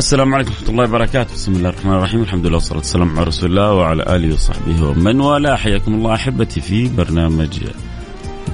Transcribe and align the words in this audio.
السلام 0.00 0.34
عليكم 0.34 0.50
ورحمة 0.50 0.68
الله 0.68 0.84
وبركاته، 0.84 1.34
بسم 1.34 1.52
الله 1.52 1.68
الرحمن 1.68 1.92
الرحيم، 1.92 2.22
الحمد 2.22 2.46
لله 2.46 2.54
والصلاة 2.54 2.78
والسلام 2.78 3.18
على 3.18 3.26
رسول 3.26 3.50
الله 3.50 3.72
وعلى 3.72 4.02
آله 4.16 4.34
وصحبه 4.34 4.84
ومن 4.84 5.20
والاه، 5.20 5.56
حياكم 5.56 5.94
الله 5.94 6.14
أحبتي 6.14 6.60
في 6.60 6.88
برنامج 6.88 7.58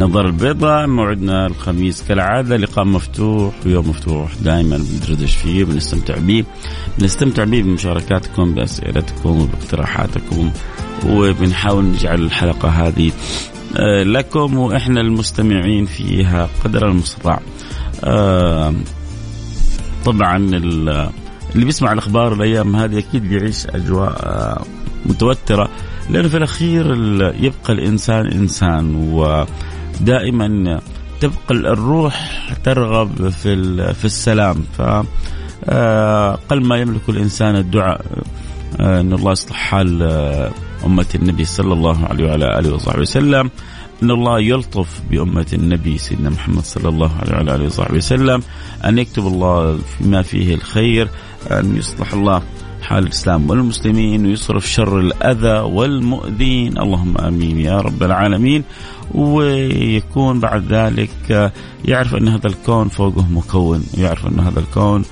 نظر 0.01 0.27
البيضاء، 0.27 0.87
موعدنا 0.87 1.47
الخميس 1.47 2.05
كالعادة. 2.09 2.57
لقاء 2.57 2.85
مفتوح 2.85 3.55
ويوم 3.67 3.89
مفتوح 3.89 4.35
دائما 4.35 4.77
بندردش 4.77 5.37
فيه 5.37 5.65
بنستمتع 5.65 6.19
به، 6.19 6.45
بنستمتع 6.99 7.45
به 7.45 7.63
بمشاركاتكم 7.63 8.55
بأسئلتكم 8.55 9.41
وباقتراحاتكم 9.41 10.51
وبنحاول 11.07 11.85
نجعل 11.85 12.23
الحلقة 12.23 12.69
هذه 12.69 13.13
آه، 13.77 14.03
لكم 14.03 14.59
وإحنا 14.59 15.01
المستمعين 15.01 15.87
فيها 15.87 16.49
قدر 16.65 16.89
المستطاع. 16.89 17.41
آه، 18.05 18.75
طبعا 20.05 20.39
اللي 21.55 21.65
بيسمع 21.65 21.93
الأخبار 21.93 22.33
الأيام 22.33 22.77
هذه 22.77 22.99
أكيد 22.99 23.29
بيعيش 23.29 23.67
أجواء 23.67 24.11
آه، 24.11 24.65
متوترة. 25.07 25.69
لأنه 26.11 26.29
في 26.29 26.37
الأخير 26.37 26.87
يبقى 27.41 27.73
الإنسان 27.73 28.27
إنسان 28.27 28.95
ودائما 30.01 30.81
تبقى 31.21 31.51
الروح 31.51 32.49
ترغب 32.65 33.29
في 33.29 33.55
في 33.95 34.05
السلام. 34.05 34.65
ف 34.79 34.83
آه، 35.65 36.39
قل 36.49 36.65
ما 36.67 36.77
يملك 36.77 37.09
الإنسان 37.09 37.57
الدعاء 37.57 38.01
آه، 38.81 39.01
إن 39.01 39.13
الله 39.13 39.33
يصلح 39.33 39.57
حال 39.57 40.03
أمة 40.87 41.07
النبي 41.15 41.45
صلى 41.45 41.73
الله 41.73 42.07
عليه 42.07 42.27
وعلى 42.27 42.59
آله 42.59 42.75
وصحبه 42.75 43.01
وسلم. 43.01 43.51
إن 44.03 44.11
الله 44.11 44.41
يلطف 44.41 45.01
بأمة 45.11 45.47
النبي 45.53 45.99
سيدنا 45.99 46.31
محمد 46.31 46.63
صلى 46.65 46.89
الله 46.89 47.11
عليه 47.21 47.33
وعلى 47.33 47.55
آله 47.55 47.65
وصحبه 47.65 47.97
وسلم. 47.97 48.43
أن 48.85 48.99
يكتب 48.99 49.27
الله 49.27 49.79
فيما 49.99 50.23
فيه 50.23 50.55
الخير. 50.55 51.09
أن 51.47 51.77
يصلح 51.77 52.13
الله 52.13 52.43
حال 52.83 53.05
الإسلام 53.05 53.51
والمسلمين 53.51 54.27
ويصرف 54.27 54.67
شر 54.67 55.01
الأذى 55.01 55.59
والمؤذين. 55.59 56.79
اللهم 56.79 57.19
آمين 57.19 57.61
يا 57.61 57.77
رب 57.77 58.03
العالمين. 58.03 58.65
ويكون 59.15 60.41
بعد 60.41 60.73
ذلك 60.73 61.53
يعرف 61.85 62.15
أن 62.15 62.29
هذا 62.29 62.47
الكون 62.47 62.89
فوقه 62.89 63.27
مكون 63.29 63.85
ويعرف 63.99 64.27
أن 64.27 64.41
هذا 64.41 64.61
الكون 64.61 65.03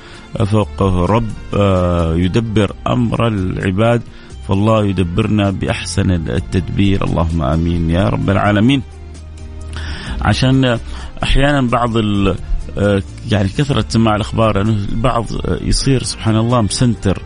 فوقه 0.47 1.07
رب 1.07 1.31
آه، 1.55 2.15
يدبر 2.15 2.73
أمر 2.87 3.29
العباد 3.29 4.03
فالله 4.49 4.85
يدبرنا 4.85 5.51
بأحسن 5.51 6.11
التدبير. 6.11 7.05
اللهم 7.05 7.43
آمين 7.43 7.91
يا 7.91 8.09
رب 8.09 8.31
العالمين. 8.31 8.83
عشان 10.23 10.79
أحيانا 11.23 11.61
بعض 11.61 11.97
آه، 11.97 12.37
يعني 13.31 13.49
كثرة 13.49 13.85
سماع 13.89 14.17
الأخبار 14.17 14.61
أنه 14.61 14.73
البعض 14.73 15.27
يصير 15.61 16.03
سبحان 16.03 16.37
الله 16.37 16.63
مسنتر 16.63 17.23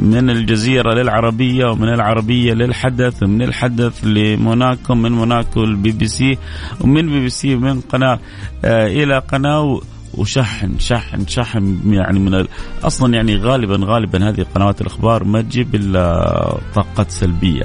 من 0.00 0.30
الجزيرة 0.30 0.94
للعربية 0.94 1.66
ومن 1.66 1.88
العربية 1.88 2.54
للحدث 2.54 3.22
ومن 3.22 3.42
الحدث 3.42 4.04
لموناكو 4.04 4.94
من 4.94 5.12
موناكو 5.12 5.64
البي 5.64 5.92
بي 5.92 6.06
سي 6.06 6.38
ومن 6.80 7.06
بي 7.06 7.20
بي 7.20 7.28
سي 7.28 7.56
من 7.56 7.80
قناة 7.80 8.18
آه، 8.64 8.86
إلى 8.86 9.18
قناة 9.18 9.80
وشحن 10.14 10.78
شحن 10.78 11.26
شحن 11.26 11.80
يعني 11.86 12.18
من. 12.18 12.46
أصلا 12.84 13.14
يعني 13.14 13.36
غالبا 13.36 13.78
غالبا 13.80 14.28
هذه 14.28 14.46
قنوات 14.54 14.80
الأخبار 14.80 15.24
ما 15.24 15.42
تجيب 15.42 15.74
إلا 15.74 16.58
طاقات 16.74 17.10
سلبية 17.10 17.64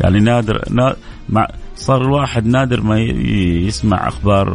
يعني 0.00 0.20
نادر 0.20 0.64
نا... 0.70 0.96
مع 1.28 1.48
صار 1.78 2.02
الواحد 2.02 2.46
نادر 2.46 2.80
ما 2.80 3.00
يسمع 3.00 4.08
أخبار 4.08 4.48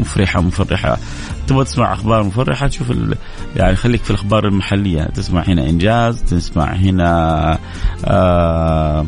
مفرحة 0.00 0.40
مفرحة. 0.40 0.98
تبغى 1.46 1.64
تسمع 1.64 1.92
أخبار 1.92 2.22
مفرحة 2.22 2.66
تشوف 2.66 2.90
ال... 2.90 3.14
يعني 3.56 3.76
خليك 3.76 4.02
في 4.04 4.10
الأخبار 4.10 4.46
المحلية. 4.48 5.02
تسمع 5.04 5.42
هنا 5.42 5.68
إنجاز 5.68 6.22
تسمع 6.22 6.72
هنا 6.72 7.58
آه 8.06 9.06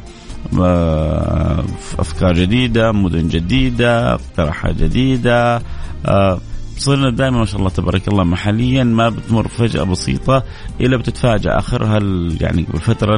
آه 0.60 1.64
أفكار 1.98 2.34
جديدة 2.34 2.92
مدن 2.92 3.28
جديدة 3.28 4.14
اقتراحات 4.14 4.74
جديدة 4.76 5.62
آه 6.06 6.40
صرنا 6.78 7.10
دائما 7.10 7.38
ما 7.38 7.44
شاء 7.44 7.58
الله 7.58 7.70
تبارك 7.70 8.08
الله 8.08 8.24
محليا 8.24 8.84
ما 8.84 9.08
بتمر 9.08 9.48
فجأة 9.48 9.82
بسيطة 9.82 10.42
إلا 10.80 10.96
بتتفاجأ 10.96 11.58
آخرها 11.58 11.98
يعني 12.40 12.62
بالفترة 12.62 13.14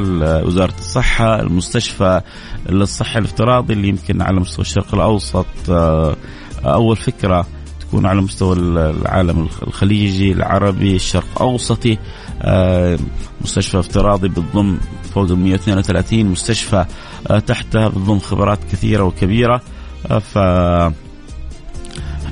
وزارة 0.47 0.75
الصحة 0.79 1.41
المستشفى 1.41 2.21
الصحي 2.69 3.19
الافتراضي 3.19 3.73
اللي 3.73 3.89
يمكن 3.89 4.23
على 4.23 4.41
مستوى 4.41 4.65
الشرق 4.65 4.95
الأوسط 4.95 5.47
آه، 5.71 6.17
أول 6.65 6.97
فكرة 6.97 7.47
تكون 7.81 8.07
على 8.07 8.21
مستوى 8.21 8.57
العالم 8.57 9.49
الخليجي 9.63 10.33
العربي 10.33 10.97
الشرق 10.97 11.43
أوسطي 11.43 11.99
آه، 12.43 12.99
مستشفى 13.41 13.79
افتراضي 13.79 14.29
بتضم 14.29 14.79
فوق 15.15 15.31
132 15.31 16.27
مستشفى 16.27 16.85
آه، 17.31 17.39
تحتها 17.39 17.89
بتضم 17.89 18.19
خبرات 18.19 18.59
كثيرة 18.73 19.03
وكبيرة 19.03 19.61
ف 20.21 20.39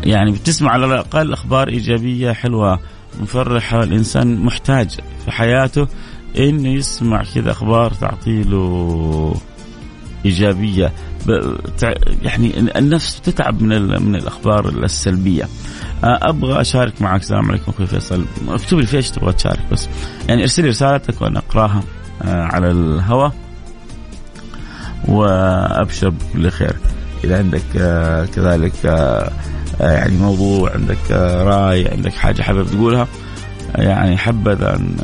يعني 0.08 0.30
بتسمع 0.30 0.70
على 0.70 0.86
الأقل 0.86 1.32
أخبار 1.32 1.68
إيجابية 1.68 2.32
حلوة 2.32 2.78
مفرحة 3.20 3.82
الإنسان 3.82 4.36
محتاج 4.36 4.90
في 5.24 5.30
حياته 5.30 5.88
إنه 6.38 6.68
يسمع 6.68 7.22
كذا 7.34 7.50
أخبار 7.50 7.92
تعطي 7.92 8.42
له 8.42 9.34
إيجابية. 10.24 10.92
يعني 12.22 12.60
النفس 12.78 13.20
تتعب 13.20 13.62
من 13.62 14.02
من 14.02 14.16
الأخبار 14.16 14.68
السلبية. 14.68 15.48
أبغى 16.04 16.60
أشارك 16.60 17.02
معك 17.02 17.20
السلام 17.20 17.50
عليكم 17.50 17.72
أخوي 17.72 17.86
فيصل. 17.86 18.24
اكتب 18.48 18.78
لي 18.78 18.86
في 18.86 18.96
إيش 18.96 19.10
تبغى 19.10 19.32
تشارك 19.32 19.60
بس. 19.72 19.88
يعني 20.28 20.42
ارسل 20.42 20.62
لي 20.62 20.68
رسالتك 20.68 21.22
وأنا 21.22 21.38
أقراها 21.38 21.82
على 22.24 22.70
الهواء. 22.70 23.32
وأبشر 25.08 26.08
بكل 26.08 26.50
خير 26.50 26.76
إذا 27.24 27.38
عندك 27.38 27.62
كذلك 28.34 28.86
آه، 29.80 29.92
يعني 29.92 30.16
موضوع 30.16 30.72
عندك 30.72 30.98
آه، 31.10 31.42
رأي 31.42 31.88
عندك 31.88 32.12
حاجة 32.12 32.42
حابب 32.42 32.66
تقولها 32.66 33.08
يعني 33.74 34.16
حبذا 34.16 34.76
أن 34.76 34.96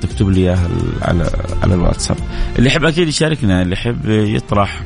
تكتب 0.00 0.28
لي 0.30 0.40
إياها 0.40 0.68
على 1.02 1.30
على 1.62 1.74
الواتساب. 1.74 2.16
اللي 2.58 2.68
يحب 2.68 2.84
أكيد 2.84 3.08
يشاركنا 3.08 3.62
اللي 3.62 3.72
يحب 3.72 4.08
يطرح 4.08 4.82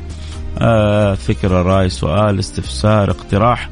آه، 0.57 1.13
فكرة 1.13 1.61
رأي 1.61 1.89
سؤال 1.89 2.39
استفسار 2.39 3.11
اقتراح 3.11 3.69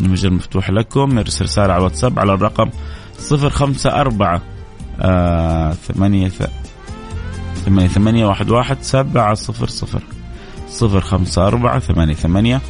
المجال 0.00 0.32
مفتوح 0.32 0.70
لكم. 0.70 1.18
ارسل 1.18 1.44
رسالة 1.44 1.72
على 1.72 1.80
الواتساب 1.80 2.18
على 2.18 2.34
الرقم 2.34 2.70
054 3.32 4.40
ثمانية 5.88 6.30
ثمانية 7.64 7.88
ثمانية 7.88 8.26
واحد 8.26 8.50
واحد 8.50 8.76
سبعة 8.80 9.34
صفر 9.34 9.66
صفر. 9.66 10.02
صفر 10.72 11.00
خمسة 11.00 11.46
أربعة 11.46 11.78
ثمانية 11.78 12.14
ثمانية 12.14 12.60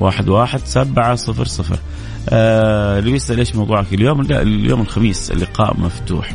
واحد 0.00 0.28
واحد 0.28 0.60
سبعة 0.64 1.14
صفر 1.14 1.44
صفر. 1.44 1.78
آه 2.28 2.98
اللي 2.98 3.10
يسأل 3.10 3.38
إيش 3.38 3.56
موضوعك 3.56 3.94
اليوم؟ 3.94 4.22
لا 4.22 4.42
اليوم 4.42 4.80
الخميس 4.80 5.30
اللقاء 5.30 5.80
مفتوح. 5.80 6.34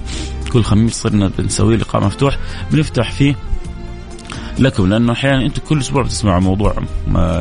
كل 0.54 0.64
خميس 0.64 0.94
صرنا 0.94 1.32
بنسوي 1.38 1.78
لقاء 1.78 2.04
مفتوح. 2.04 2.38
بنفتح 2.72 3.12
فيه 3.12 3.36
لكم 4.60 4.90
لأنه 4.90 5.14
أحيانا 5.14 5.46
أنتم 5.46 5.62
كل 5.70 5.80
أسبوع 5.80 6.04
بتسمعوا 6.04 6.42
موضوع 6.42 6.76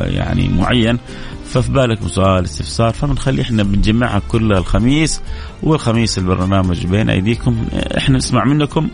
يعني 0.05 0.47
معين. 0.47 0.99
ففي 1.45 1.71
بالك 1.71 2.07
سؤال 2.07 2.43
استفسار 2.43 2.93
فبنخلي 2.93 3.41
إحنا 3.41 3.63
بنجمعها 3.63 4.21
كل 4.27 4.53
الخميس. 4.53 5.21
والخميس 5.63 6.17
البرنامج 6.17 6.85
بين 6.85 7.09
أيديكم 7.09 7.65
إحنا 7.97 8.17
نسمع 8.17 8.45
منكم. 8.45 8.89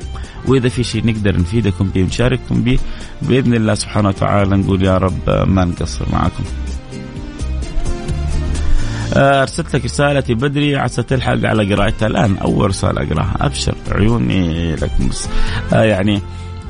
وإذا 0.47 0.69
في 0.69 0.83
شيء 0.83 1.05
نقدر 1.05 1.39
نفيدكم 1.39 1.89
به 1.89 2.03
ونشارككم 2.03 2.61
به 2.63 2.79
بإذن 3.21 3.53
الله 3.53 3.73
سبحانه 3.75 4.09
وتعالى 4.09 4.57
نقول 4.57 4.83
يا 4.83 4.97
رب 4.97 5.29
ما 5.47 5.65
نقصر 5.65 6.05
معكم. 6.13 6.43
آه، 9.13 9.41
أرسلت 9.41 9.75
لك 9.75 9.85
رسالتي 9.85 10.33
بدري 10.33 10.75
عسى 10.75 11.03
تلحق 11.03 11.45
على 11.45 11.75
قراءتها 11.75 12.07
الآن. 12.07 12.37
أول 12.37 12.67
رسالة 12.67 13.03
أقراها 13.03 13.35
أبشر 13.41 13.75
عيوني 13.91 14.75
لك 14.75 14.91
بس. 15.09 15.27
آه 15.73 15.83
يعني 15.83 16.21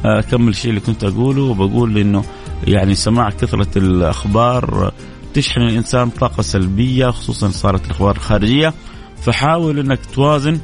أكمل 0.05 0.49
الشيء 0.49 0.69
اللي 0.69 0.81
كنت 0.81 1.03
أقوله 1.03 1.41
وبقول 1.41 1.97
إنه 1.97 2.23
يعني 2.67 2.95
سماع 2.95 3.29
كثرة 3.29 3.77
الأخبار 3.77 4.93
تشحن 5.33 5.61
الإنسان 5.61 6.09
طاقة 6.09 6.41
سلبية 6.41 7.09
خصوصا 7.09 7.49
صارت 7.49 7.85
الأخبار 7.85 8.15
الخارجية. 8.15 8.73
فحاول 9.21 9.79
إنك 9.79 9.99
توازن 10.13 10.59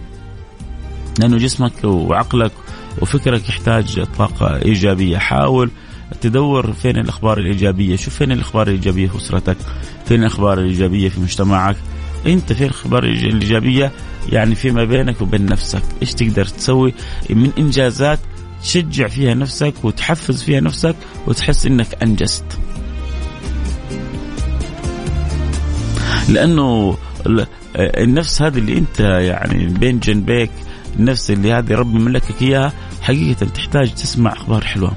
لأنه 1.20 1.38
جسمك 1.38 1.84
وعقلك 1.84 2.52
وفكرك 3.02 3.50
يحتاج 3.50 4.04
طاقه 4.18 4.62
إيجابية. 4.66 5.18
حاول 5.18 5.72
تدور 6.22 6.74
فين 6.74 6.98
الأخبار 6.98 7.38
الإيجابية. 7.38 7.96
شوف 7.96 8.16
فين 8.16 8.32
الأخبار 8.32 8.68
الإيجابية 8.68 9.08
في 9.08 9.18
أسرتك 9.18 9.58
فين 10.06 10.22
الأخبار 10.22 10.60
الإيجابية 10.60 11.10
في 11.10 11.20
مجتمعك. 11.20 11.76
أنت 12.28 12.54
فين 12.54 12.68
الأخبار 12.68 13.04
الإيجابية؟ 13.04 13.92
يعني 14.32 14.56
فيما 14.56 14.84
بينك 14.84 15.22
وبين 15.22 15.46
نفسك. 15.46 15.84
إيش 16.02 16.14
تقدر 16.14 16.46
تسوي 16.46 16.94
من 17.30 17.52
إنجازات 17.58 18.20
تشجع 18.64 19.08
فيها 19.08 19.34
نفسك 19.34 19.74
وتحفز 19.84 20.44
فيها 20.44 20.60
نفسك 20.60 20.96
وتحس 21.28 21.66
إنك 21.66 22.04
أنجزت؟ 22.04 22.60
لأنه 26.30 26.98
النفس 27.78 28.42
هذه 28.42 28.58
اللي 28.58 28.78
أنت 28.78 29.00
يعني 29.00 29.66
بين 29.66 30.00
جنبيك 30.00 30.52
النفس 31.00 31.32
اللي 31.32 31.54
هذه 31.54 31.74
ربي 31.74 32.00
ملكك 32.00 32.42
إياها 32.42 32.74
حقيقة 33.08 33.46
تحتاج 33.46 33.94
تسمع 33.94 34.34
أخبار 34.34 34.64
حلوة. 34.66 34.92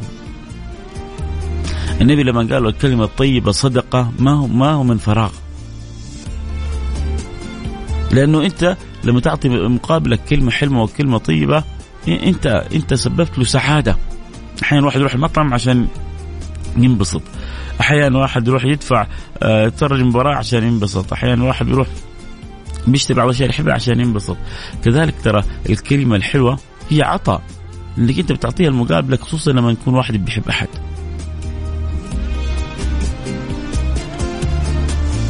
النبي 2.00 2.22
لما 2.22 2.54
قال 2.54 2.66
الكلمة 2.66 3.04
الطيبة 3.04 3.52
صدقة 3.52 4.12
ما 4.18 4.32
هو 4.32 4.46
ما 4.46 4.70
هو 4.70 4.82
من 4.82 4.98
فراغ. 4.98 5.30
لأنه 8.12 8.44
أنت 8.44 8.76
لما 9.04 9.20
تعطي 9.20 9.48
مقابلك 9.48 10.20
كلمة 10.24 10.50
حلوة 10.50 10.82
وكلمة 10.82 11.18
طيبة 11.18 11.64
انت 12.08 12.46
أنت 12.46 12.94
سببت 12.94 13.38
له 13.38 13.44
سعادة. 13.44 13.96
أحيانا 14.62 14.86
واحد 14.86 15.00
يروح 15.00 15.14
المطعم 15.14 15.54
عشان 15.54 15.88
ينبسط. 16.76 17.22
أحيانا 17.80 18.18
واحد 18.18 18.48
يروح 18.48 18.64
يدفع 18.64 19.06
آه، 19.42 19.66
يتفرج 19.66 20.00
مباراة 20.00 20.36
عشان 20.36 20.64
ينبسط. 20.64 21.12
أحيانا 21.12 21.44
واحد 21.44 21.68
يروح 21.68 21.88
بيشتري 22.86 23.16
بعض 23.16 23.28
الأشياء 23.28 23.48
يحبها 23.50 23.74
عشان 23.74 24.00
ينبسط. 24.00 24.36
كذلك 24.84 25.14
ترى 25.24 25.44
الكلمة 25.70 26.16
الحلوة 26.16 26.58
هي 26.90 27.02
عطاء. 27.02 27.42
انك 28.00 28.19
انت 28.19 28.32
بتعطيها 28.32 28.69
المقابلة 28.69 29.17
خصوصا 29.17 29.52
لما 29.52 29.70
يكون 29.70 29.94
واحد 29.94 30.25
بيحب 30.25 30.49
أحد. 30.49 30.69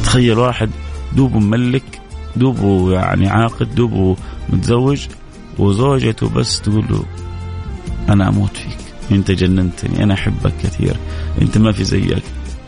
تخيل 0.03 0.37
واحد 0.37 0.69
دوبه 1.15 1.39
مملك 1.39 2.01
دوبه 2.35 2.93
يعني 2.93 3.29
عاقد 3.29 3.75
دوبه 3.75 4.15
متزوج 4.49 5.07
وزوجته 5.59 6.29
بس 6.29 6.61
تقول 6.61 6.85
له 6.89 7.05
أنا 8.09 8.29
أموت 8.29 8.57
فيك 8.57 8.77
أنت 9.11 9.31
جننتني 9.31 10.03
أنا 10.03 10.13
أحبك 10.13 10.53
كثير 10.63 10.95
أنت 11.41 11.57
ما 11.57 11.71
في 11.71 11.83
زيك. 11.83 12.23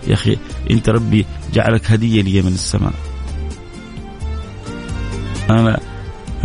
يا 0.07 0.13
أخي 0.13 0.37
أنت 0.71 0.89
ربي 0.89 1.25
جعلك 1.53 1.91
هدية 1.91 2.21
لي 2.21 2.41
من 2.41 2.53
السماء. 2.53 2.93
أنا 5.49 5.79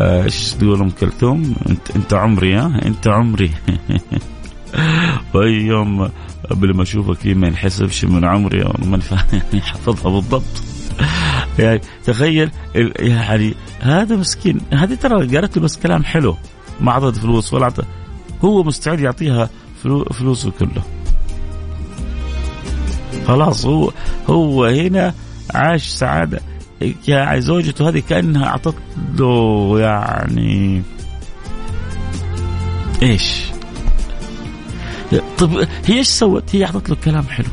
إيش 0.00 0.52
تقول 0.52 0.80
أم 0.80 0.90
كلثوم؟ 0.90 1.54
انت 1.68 1.90
أنت 1.96 2.14
عمري 2.14 2.54
ها؟ 2.54 2.80
أنت 2.86 3.08
عمري. 3.08 3.50
واي 5.34 5.52
يوم 5.52 6.08
قبل 6.50 6.76
ما 6.76 6.82
أشوفك 6.82 7.26
ما 7.26 7.46
ينحسبش 7.46 8.04
من 8.04 8.24
عمري 8.24 8.64
من 8.78 9.02
حفظها 9.70 10.12
بالضبط. 10.12 10.62
يعني 11.58 11.80
تخيل 12.04 12.50
يعني 12.98 13.54
هذا 13.80 14.16
مسكين 14.16 14.60
هذه 14.72 14.94
ترى 14.94 15.36
قالت 15.36 15.56
له 15.56 15.62
بس 15.62 15.76
كلام 15.76 16.04
حلو 16.04 16.36
ما 16.80 16.92
أعطت 16.92 17.16
فلوس 17.16 17.54
ولا 17.54 17.66
عطت 17.66 17.84
هو 18.44 18.62
مستعد 18.62 19.00
يعطيها 19.00 19.50
فلوسه 20.12 20.50
كله. 20.50 20.82
خلاص 23.26 23.66
هو 23.66 23.92
هو 24.28 24.64
هنا 24.64 25.14
عاش 25.54 25.88
سعادة. 25.88 26.40
زوجته 27.38 27.88
هذه 27.88 28.02
كأنها 28.08 28.46
اعطت 28.46 28.74
له 29.18 29.80
يعني. 29.80 30.82
إيش؟ 33.02 33.42
طب 35.38 35.56
هي 35.86 35.98
إيش 35.98 36.08
سوت؟ 36.08 36.54
هي 36.54 36.64
أعطت 36.64 36.90
له 36.90 36.96
كلام 37.04 37.24
حلو. 37.24 37.48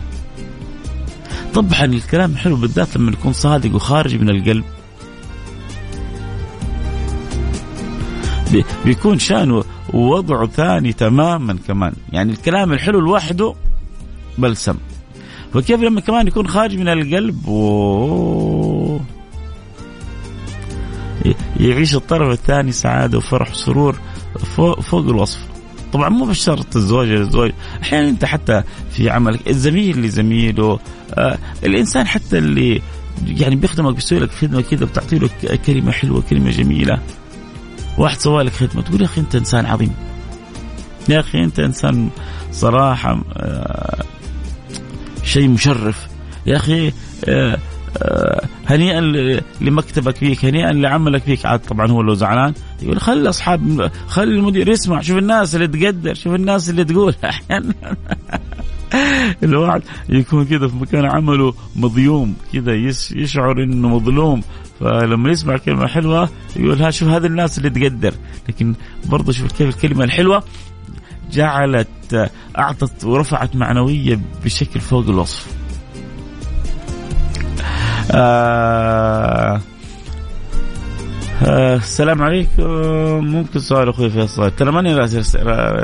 طبعا 1.54 1.86
الكلام 1.86 2.36
حلو 2.36 2.56
بالذات 2.56 2.98
لما 2.98 3.12
يكون 3.12 3.33
صادق 3.33 3.75
وخارج 3.75 4.16
من 4.16 4.30
القلب؟ 4.30 4.63
بيكون 8.86 9.19
شانه 9.19 9.63
ووضعه 9.94 10.48
ثاني 10.48 10.94
تماما 10.94 11.57
كمان. 11.68 11.94
يعني 12.12 12.31
الكلام 12.31 12.74
الحلو 12.74 13.00
لوحده 13.00 13.54
بلسم. 14.38 14.75
فكيف 15.54 15.81
لما 15.81 16.01
كمان 16.01 16.28
يكون 16.28 16.48
خارج 16.48 16.78
من 16.78 16.88
القلب؟ 16.88 17.48
و... 17.48 18.55
يعيش 21.60 21.96
الطرف 21.96 22.31
الثاني 22.40 22.72
سعادة 22.72 23.18
وفرح 23.18 23.52
وسرور 23.52 24.00
فوق, 24.56 24.80
فوق 24.80 25.02
الوصف. 25.02 25.40
طبعا 25.94 26.10
مو 26.10 26.25
بشرط 26.25 26.75
الزوجة 26.75 27.10
للزوج 27.10 27.52
أحيانا 27.81 28.10
أنت 28.10 28.25
حتى 28.25 28.63
في 28.92 29.10
عملك 29.10 29.48
الزميل 29.48 30.02
لزميله 30.02 30.80
آه 31.13 31.38
الإنسان 31.63 32.07
حتى 32.07 32.38
اللي 32.38 32.81
يعني 33.28 33.56
بيخدمك 33.56 33.96
بيسوي 33.96 34.19
لك 34.19 34.31
خدمة 34.31 34.62
كذا 34.62 34.86
بتعطي 34.86 35.19
له 35.19 35.30
كلمة 35.66 35.92
حلوة 35.92 36.22
كلمة 36.30 36.52
جميلة. 36.52 37.00
واحد 37.98 38.19
سوى 38.19 38.44
لك 38.44 38.52
خدمة 38.54 38.81
تقول 38.81 39.02
يا 39.02 39.06
أخي 39.06 39.22
أنت 39.22 39.36
إنسان 39.36 39.66
عظيم. 39.66 39.94
يا 41.10 41.19
أخي 41.19 41.44
أنت 41.44 41.60
إنسان 41.60 42.10
صراحة 42.52 43.22
آه 43.38 44.04
شيء 45.24 45.48
مشرف. 45.48 46.07
يا 46.46 46.57
آه 46.57 46.94
آه، 47.25 47.57
هنيئا 48.68 49.01
لمكتبك 49.62 50.15
فيك 50.15 50.45
هنيئا 50.45 50.71
لعملك 50.71 51.24
فيك. 51.24 51.45
عاد 51.45 51.59
طبعا 51.59 51.92
هو 51.92 52.01
لو 52.01 52.13
زعلان 52.13 52.53
يقول 52.81 53.00
خلي 53.00 53.30
أصحاب 53.30 53.92
خلي 54.07 54.36
المدير 54.36 54.69
يسمع 54.69 55.01
شوف 55.01 55.18
الناس 55.18 55.56
اللي 55.56 55.68
تقدر 55.68 56.13
شوف 56.13 56.36
الناس 56.36 56.69
اللي 56.69 56.83
تقول. 56.83 57.15
أحيانا 57.24 57.74
الواحد 59.44 59.81
يكون 60.09 60.45
كذا 60.45 60.68
في 60.68 60.75
مكان 60.75 61.06
عمله 61.06 61.53
مظيوم 61.75 62.36
كذا 62.53 62.74
يشعر 63.15 63.63
إنه 63.63 63.88
مظلوم. 63.88 64.42
فلما 64.80 65.31
يسمع 65.31 65.57
كلمة 65.57 65.87
حلوة 65.87 66.30
يقول 66.56 66.81
ها 66.81 66.90
شوف 66.90 67.09
هذه 67.09 67.25
الناس 67.25 67.57
اللي 67.57 67.69
تقدر. 67.69 68.14
لكن 68.49 68.73
برضه 69.06 69.31
شوف 69.31 69.52
كيف 69.52 69.75
الكلمة 69.75 70.04
الحلوة 70.04 70.44
جعلت 71.31 72.31
أعطت 72.57 73.06
ورفعت 73.06 73.56
معنوية 73.56 74.19
بشكل 74.45 74.80
فوق 74.80 75.07
الوصف. 75.09 75.65
آه 78.12 79.62
آه 81.45 81.76
السلام 81.76 82.21
عليكم. 82.21 82.64
ممكن 83.26 83.59
سؤال 83.59 83.90
أخوي 83.90 84.09
فيصل 84.09 84.52
ترى 84.52 84.71
ماني 84.71 84.95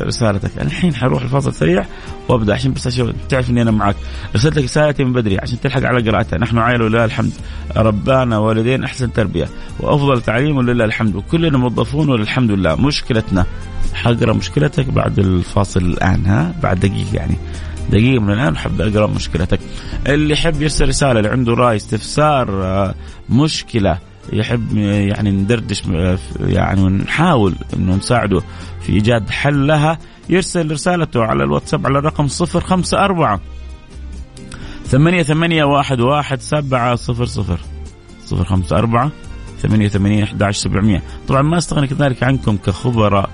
رسالتك. 0.06 0.52
الحين 0.62 0.96
حروح 0.96 1.22
الفاصل 1.22 1.54
سريع 1.54 1.86
وأبدأ 2.30 2.54
عشان 2.54 2.74
بس 2.74 2.88
أشوف 2.88 3.10
تعرف 3.30 3.50
إني 3.50 3.62
أنا 3.62 3.72
معك 3.72 3.96
ارسلت 4.36 4.58
لك 4.58 4.64
رسالتي 4.64 5.04
من 5.04 5.14
بدري 5.14 5.40
عشان 5.40 5.60
تلحق 5.60 5.84
على 5.84 6.10
قراءتها. 6.10 6.40
نحن 6.40 6.58
عائلة 6.58 6.86
ولله 6.86 7.06
الحمد. 7.06 7.32
ربانا 7.78 8.38
والدين 8.38 8.84
أحسن 8.84 9.14
تربية. 9.14 9.48
وأفضل 9.80 10.22
تعليم 10.22 10.58
ولله 10.58 10.86
الحمد. 10.86 11.16
وكلنا 11.16 11.58
موظفون 11.58 12.10
وللحمد 12.10 12.52
لله. 12.52 12.76
مشكلتنا 12.76 13.46
حقرا 13.94 14.34
مشكلتك 14.34 14.90
بعد 14.90 15.20
الفاصل 15.20 15.80
الآن 15.80 16.26
ها؟ 16.26 16.54
بعد 16.64 16.80
دقيقة 16.80 17.16
يعني. 17.16 17.36
دقيقة 17.90 18.22
من 18.22 18.34
الآن 18.34 18.58
حاب 18.58 18.82
أقرأ 18.82 19.08
مشكلتك. 19.08 19.60
اللي 20.08 20.34
يحب 20.34 20.62
يرسل 20.62 20.88
رسالة 20.88 21.20
اللي 21.20 21.30
عنده 21.30 21.54
رأي 21.54 21.76
استفسار 21.76 22.64
آه، 22.64 22.96
مشكلة 23.30 23.98
يحب 24.34 24.78
يعني 24.78 25.32
ندردش 25.32 25.84
آه، 25.94 26.18
يعني 26.40 26.82
ونحاول 26.82 27.56
إنه 27.76 27.96
نساعده 27.96 28.42
في 28.82 28.94
إيجاد 28.94 29.30
حل 29.30 29.68
لها 29.68 30.00
يرسل 30.30 30.72
رسالته 30.72 31.24
على 31.24 31.44
الواتساب 31.44 31.86
على 31.86 32.00
الرقم 32.00 32.28
054 32.56 33.40
ثمانية 34.86 35.24
ثمانية 35.24 35.64
واحد 35.64 36.00
واحد 36.00 36.42
سبعة 36.42 36.96
صفر 36.96 37.26
صفر. 37.26 37.60
صفر 38.26 38.46
خمسة 38.46 38.78
أربعة 38.78 39.12
ثمانية 39.62 39.88
ثمانية 39.88 40.24
أحد 40.24 40.44
عشر 40.44 40.60
سبعمية. 40.60 41.04
طبعا 41.28 41.42
ما 41.42 41.58
استغني 41.58 41.88
كذلك 41.88 42.24
عنكم 42.24 42.58
كخبراء 42.58 43.30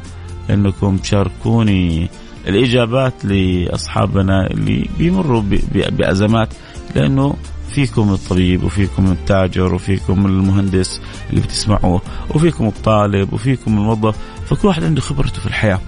أنكم 0.50 0.98
تشاركوني 0.98 2.10
الإجابات 2.48 3.25
لأصحابنا 3.25 4.48
اللي 4.48 4.89
بيمروا 4.98 5.44
بأزمات 5.92 6.50
لأنه 6.96 7.36
فيكم 7.70 8.13
الطبيب 8.13 8.63
وفيكم 8.63 9.12
التاجر 9.12 9.74
وفيكم 9.74 10.25
المهندس 10.25 11.01
اللي 11.30 11.42
بتسمعوه 11.42 12.01
وفيكم 12.30 12.68
الطالب 12.68 13.34
وفيكم 13.34 13.77
الموظف 13.77 14.16
فكل 14.46 14.68
واحد 14.68 14.84
عنده 14.84 15.01
خبرته 15.01 15.39
في 15.39 15.46
الحياة. 15.46 15.80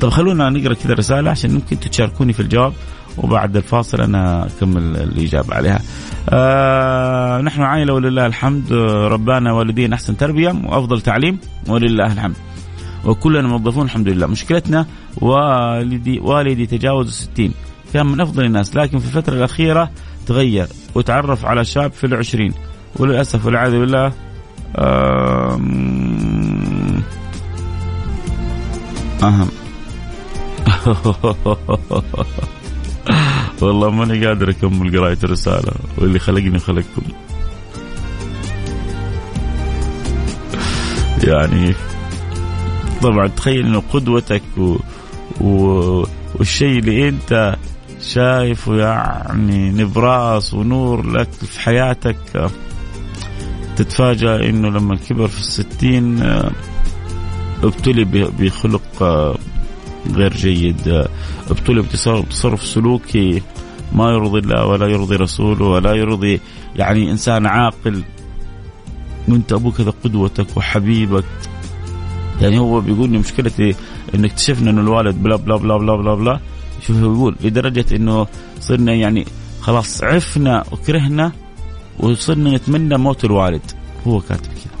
طب 0.00 0.08
خلونا 0.08 0.50
نقرأ 0.50 0.74
كذا 0.74 0.94
رسالة 0.94 1.30
عشان 1.30 1.54
ممكن 1.54 1.80
تشاركوني 1.80 2.32
في 2.32 2.40
الجواب 2.40 2.72
وبعد 3.18 3.56
الفاصل 3.56 4.00
أنا 4.00 4.46
أكمل 4.46 4.96
الإجابة 4.96 5.54
عليها. 5.54 5.80
آه 6.30 7.40
نحن 7.40 7.62
عائلة 7.62 7.92
ولله 7.94 8.26
الحمد 8.26 8.72
ربانا 9.12 9.52
والدين 9.52 9.92
أحسن 9.92 10.16
تربية 10.16 10.54
وأفضل 10.64 11.00
تعليم 11.00 11.38
ولله 11.68 12.12
الحمد. 12.12 12.36
وكلنا 13.06 13.48
موظفون 13.48 13.84
الحمد 13.84 14.08
لله. 14.08 14.26
مشكلتنا 14.26 14.86
والدي 15.16 16.20
والدي 16.20 16.66
تجاوز 16.66 17.06
الستين 17.06 17.52
كان 17.92 18.06
من 18.06 18.20
أفضل 18.20 18.44
الناس 18.44 18.76
لكن 18.76 18.98
في 18.98 19.06
الفترة 19.06 19.34
الأخيرة 19.34 19.90
تغير 20.26 20.66
وتعرف 20.94 21.44
على 21.44 21.64
شاب 21.64 21.92
في 21.92 22.04
العشرين. 22.04 22.52
وللأسف 22.96 23.46
والعياذ 23.46 23.72
بالله 23.72 24.12
أهم. 29.22 29.48
والله 33.62 33.90
ماني 33.90 34.26
قادر 34.26 34.50
أكمل 34.50 34.98
قراية 34.98 35.18
الرسالة 35.24 35.72
واللي 35.98 36.18
خلقني 36.18 36.58
خلقكم. 36.58 37.02
يعني 41.24 41.74
طبعا 43.04 43.28
تخيل 43.28 43.66
إنه 43.66 43.82
قدوتك 43.92 44.42
و... 44.58 44.76
و... 45.40 45.56
والشيء 46.34 46.78
اللي 46.78 47.08
أنت 47.08 47.56
شايفه 48.02 48.76
يعني 48.76 49.70
نبراس 49.70 50.54
ونور 50.54 51.06
لك 51.06 51.30
في 51.30 51.60
حياتك 51.60 52.50
تتفاجأ 53.76 54.48
إنه 54.48 54.68
لما 54.68 54.96
كبر 54.96 55.28
في 55.28 55.38
الستين 55.38 56.22
ابتلي 57.62 58.04
بخلق 58.38 59.04
غير 60.14 60.32
جيد. 60.32 61.06
ابتلي 61.50 61.82
بتصرف 61.82 62.64
سلوكي 62.64 63.42
ما 63.92 64.10
يرضي 64.10 64.38
الله 64.38 64.66
ولا 64.66 64.86
يرضي 64.86 65.16
رسوله 65.16 65.66
ولا 65.66 65.94
يرضي 65.94 66.40
يعني 66.76 67.10
إنسان 67.10 67.46
عاقل. 67.46 68.02
وأنت 69.28 69.52
أبوك 69.52 69.80
هذا 69.80 69.92
قدوتك 70.04 70.56
وحبيبك. 70.56 71.24
يعني 72.40 72.58
هو 72.58 72.80
بيقول 72.80 73.10
لي 73.10 73.18
مشكلتي 73.18 73.74
إنه 74.14 74.26
اكتشفنا 74.26 74.70
إنه 74.70 74.80
الوالد 74.80 75.22
بلا 75.22 75.36
بلا 75.36 75.56
بلا 75.56 75.76
بلا 75.76 75.96
بلا, 75.96 76.14
بلا. 76.14 76.40
شوف 76.80 76.96
هو 76.96 77.12
يقول 77.14 77.36
لدرجة 77.40 77.96
إنه 77.96 78.26
صرنا 78.60 78.94
يعني 78.94 79.26
خلاص 79.60 80.04
عفنا 80.04 80.64
وكرهنا 80.72 81.32
وصرنا 81.98 82.56
نتمنى 82.56 82.96
موت 82.98 83.24
الوالد. 83.24 83.62
هو 84.06 84.20
كاتب 84.20 84.52
كذا. 84.52 84.74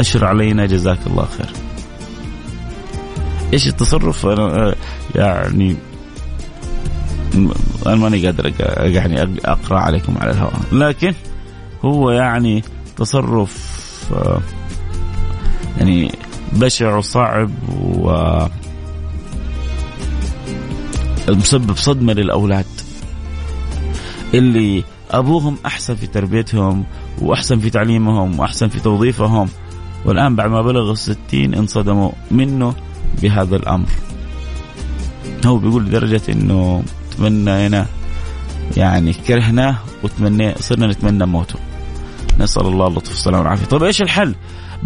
أشر 0.00 0.24
علينا 0.24 0.66
جزاك 0.66 0.98
الله 1.06 1.26
خير. 1.38 1.50
إيش 3.52 3.66
التصرف؟ 3.68 4.26
أنا 4.26 4.74
يعني 5.14 5.76
أنا 7.86 7.94
ماني 7.94 8.26
قادر 8.26 8.52
يعني 8.80 9.22
أقرأ 9.44 9.78
عليكم 9.78 10.14
على 10.18 10.30
الهواء. 10.30 10.60
لكن 10.72 11.14
هو 11.84 12.10
يعني 12.10 12.64
تصرف 12.96 13.76
يعني 15.78 16.12
بشع 16.52 16.96
وصعب 16.96 17.50
و 17.78 18.46
مسبب 21.28 21.76
صدمة 21.76 22.12
للأولاد. 22.12 22.66
اللي 24.34 24.84
أبوهم 25.10 25.56
أحسن 25.66 25.94
في 25.94 26.06
تربيتهم 26.06 26.84
وأحسن 27.22 27.58
في 27.58 27.70
تعليمهم 27.70 28.40
وأحسن 28.40 28.68
في 28.68 28.80
توظيفهم 28.80 29.48
والآن 30.04 30.36
بعد 30.36 30.50
ما 30.50 30.62
بلغ 30.62 30.92
الستين 30.92 31.54
انصدموا 31.54 32.10
منه 32.30 32.74
بهذا 33.22 33.56
الأمر. 33.56 33.88
هو 35.46 35.58
بيقول 35.58 35.84
لدرجة 35.86 36.22
إنه 36.28 36.82
تمنينا 37.18 37.86
يعني 38.76 39.12
كرهناه 39.12 39.76
وتمنى 40.02 40.54
صرنا 40.54 40.86
نتمنى 40.86 41.26
موته. 41.26 41.58
نسأل 42.40 42.66
الله 42.66 42.86
اللطف 42.86 43.08
والسلامه 43.08 43.38
والعافية. 43.38 43.66
طيب 43.66 43.82
إيش 43.82 44.02
الحل؟ 44.02 44.34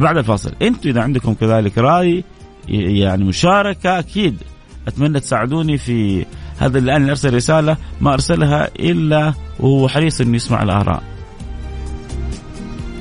بعد 0.00 0.16
الفاصل. 0.16 0.52
أنتم 0.62 0.88
إذا 0.88 1.02
عندكم 1.02 1.34
كذلك 1.34 1.78
رأي 1.78 2.24
يعني 2.68 3.24
مشاركة 3.24 3.98
أكيد 3.98 4.36
أتمنى 4.88 5.20
تساعدوني 5.20 5.78
في 5.78 6.26
هذا 6.58 6.78
الان 6.78 7.08
أرسل 7.08 7.34
رسالة 7.34 7.76
ما 8.00 8.12
أرسلها 8.12 8.68
إلا 8.78 9.34
وهو 9.60 9.88
حريص 9.88 10.20
إنه 10.20 10.36
يسمع 10.36 10.62
الآراء. 10.62 11.02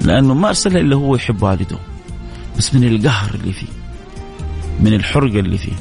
لأنه 0.01 0.33
ما 0.33 0.47
أرسلها 0.47 0.81
إلا 0.81 0.95
هو 0.95 1.15
يحب 1.15 1.43
والده. 1.43 1.77
بس 2.57 2.75
من 2.75 2.83
القهر 2.83 3.35
اللي 3.35 3.53
فيه 3.53 3.67
من 4.79 4.93
الحرقة 4.93 5.39
اللي 5.39 5.57
فيه. 5.57 5.73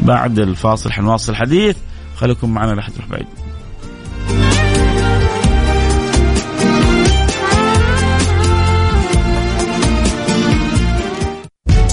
بعد 0.00 0.38
الفاصل 0.38 0.92
حنواصل 0.92 1.32
الحديث 1.32 1.76
خليكم 2.16 2.54
معنا 2.54 2.72
لا 2.72 2.86
تروح 2.96 3.08
بعيد 3.08 3.26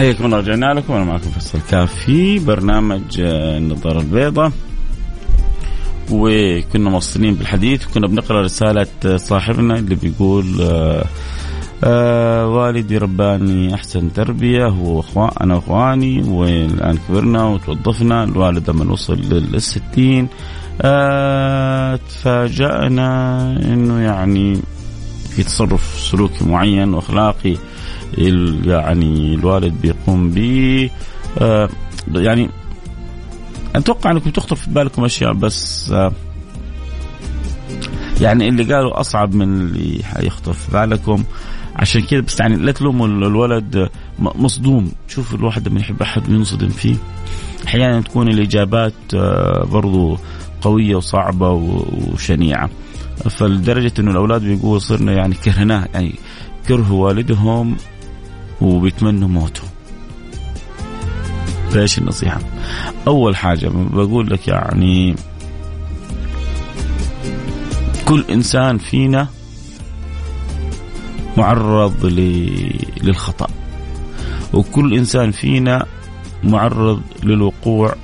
حياكم 0.00 0.24
الله 0.24 0.38
رجعنا 0.38 0.74
لكم. 0.74 0.92
أنا 0.92 1.04
معكم 1.04 1.30
فيصل 1.30 1.58
كاف 1.70 1.94
في 1.94 2.38
برنامج 2.38 3.20
آه، 3.20 3.58
النظارة 3.58 4.00
البيضاء. 4.00 4.52
وكنا 6.10 6.90
موصلين 6.90 7.34
بالحديث 7.34 7.86
وكنا 7.86 8.06
بنقرأ 8.06 8.42
رسالة 8.42 8.86
آه، 9.06 9.16
صاحبنا 9.16 9.78
اللي 9.78 9.94
بيقول 9.94 10.44
آه 10.60 11.04
آه 11.84 12.46
والدي 12.46 12.98
رباني 12.98 13.74
أحسن 13.74 14.12
تربية 14.12 14.66
هو 14.66 15.02
أنا 15.40 15.54
واخواني 15.54 16.22
والآن 16.22 16.98
كبرنا 17.08 17.44
وتوظفنا 17.44 18.24
الوالد 18.24 18.70
لما 18.70 18.92
وصل 18.92 19.20
للستين. 19.20 20.28
تفاجأنا 22.08 23.40
إنه 23.64 24.00
يعني 24.00 24.60
في 25.30 25.42
تصرف 25.42 25.98
سلوكي 26.10 26.44
معين 26.44 26.94
وأخلاقي 26.94 27.56
يعني 28.64 29.34
الوالد 29.34 29.74
بيقوم 29.82 30.30
به 30.30 30.90
آه 31.38 31.68
يعني 32.14 32.48
أتوقع 33.76 34.10
أنكم 34.10 34.30
تخطر 34.30 34.56
في 34.56 34.70
بالكم 34.70 35.04
أشياء 35.04 35.32
بس 35.32 35.90
آه 35.92 36.12
يعني 38.20 38.48
اللي 38.48 38.74
قالوا 38.74 39.00
أصعب 39.00 39.34
من 39.34 39.60
اللي 39.60 40.04
حيخطر 40.04 40.52
في 40.52 40.72
بالكم. 40.72 41.24
عشان 41.76 42.02
كذا 42.02 42.20
بس 42.20 42.40
يعني 42.40 42.56
لا 42.56 42.72
تلوموا 42.72 43.06
الولد 43.06 43.88
مصدوم. 44.18 44.92
شوف 45.08 45.34
الواحد 45.34 45.68
لما 45.68 45.80
يحب 45.80 46.02
أحد 46.02 46.30
وينصدم 46.30 46.68
فيه. 46.68 46.96
أحيانا 47.66 48.00
تكون 48.00 48.28
الإجابات 48.28 48.92
آه، 49.14 49.64
برضو 49.64 50.18
قوية 50.60 50.96
وصعبة 50.96 51.50
وشنيعة. 52.12 52.70
فلدرجة 53.30 53.92
إنه 53.98 54.10
الأولاد 54.10 54.42
بيقولوا 54.42 54.78
صرنا 54.78 55.12
يعني 55.12 55.34
كرهناه 55.34 55.88
يعني 55.94 56.14
كرهوا 56.68 57.06
والدهم 57.06 57.76
وبيتمنوا 58.60 59.28
موته 59.28 59.62
فايش 61.70 61.98
النصيحة؟ 61.98 62.40
أول 63.06 63.36
حاجة 63.36 63.68
بقول 63.68 64.30
لك 64.30 64.48
يعني 64.48 65.14
كل 68.04 68.24
إنسان 68.30 68.78
فينا 68.78 69.28
معرض 71.36 72.06
للخطأ 73.02 73.46
وكل 74.52 74.94
إنسان 74.94 75.30
فينا 75.30 75.86
معرض 76.44 77.02
للوقوع 77.22 77.94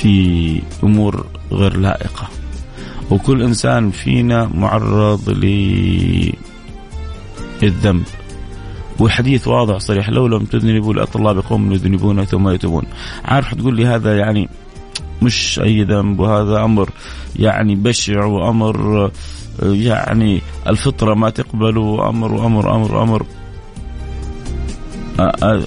في 0.00 0.62
أمور 0.84 1.26
غير 1.52 1.76
لائقة 1.76 2.28
وكل 3.10 3.42
إنسان 3.42 3.90
فينا 3.90 4.50
معرض 4.54 5.30
للذنب 7.62 8.04
وحديث 9.00 9.48
واضح 9.48 9.78
صريح. 9.78 10.10
لو 10.10 10.26
لم 10.26 10.44
تذنبوا 10.44 10.94
لأتى 10.94 11.18
الله 11.18 11.32
بقوم 11.32 11.72
يذنبون 11.72 12.24
ثم 12.24 12.48
يتوبون. 12.48 12.84
عارف 13.24 13.54
تقول 13.54 13.76
لي 13.76 13.86
هذا 13.86 14.18
يعني 14.18 14.48
مش 15.22 15.60
أي 15.62 15.84
ذنب 15.84 16.20
وهذا 16.20 16.64
أمر 16.64 16.90
يعني 17.36 17.74
بشع 17.74 18.24
وأمر 18.24 19.10
يعني 19.62 20.42
الفطرة 20.66 21.14
ما 21.14 21.30
تقبل 21.30 21.78
وأمر 21.78 22.32
وأمر 22.32 22.76
أمر 22.76 23.02
أمر 23.02 23.26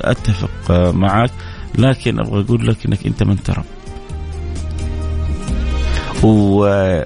أتفق 0.02 0.92
معك 0.92 1.32
لكن 1.76 2.20
أبغى 2.20 2.42
أقول 2.42 2.68
لك 2.68 2.86
أنك 2.86 3.06
أنت 3.06 3.24
من 3.24 3.44
ترى. 3.44 3.64
وعلى 6.24 7.06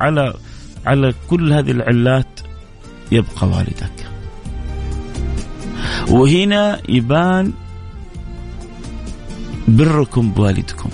على 0.00 0.34
على 0.86 1.14
كل 1.30 1.52
هذه 1.52 1.70
العلات 1.70 2.40
يبقى 3.12 3.46
والدك. 3.46 4.07
وهنا 6.10 6.80
يبان 6.88 7.52
بركم 9.68 10.30
بوالدكم. 10.30 10.90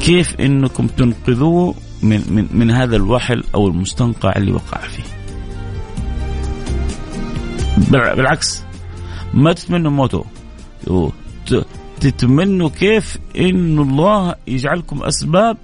كيف 0.00 0.40
إنكم 0.40 0.86
تنقذوه 0.86 1.74
من 2.02 2.22
من 2.30 2.48
من 2.52 2.70
هذا 2.70 2.96
الوحل 2.96 3.44
أو 3.54 3.68
المستنقع 3.68 4.32
اللي 4.36 4.52
وقع 4.52 4.80
فيه؟ 4.80 5.02
بالعكس. 7.90 8.62
ما 9.34 9.52
تتمنوا 9.52 9.90
موته. 9.90 10.24
تتمنوا 12.00 12.68
كيف 12.68 13.18
إن 13.38 13.78
الله 13.78 14.34
يجعلكم 14.46 15.02
أسباب 15.02 15.56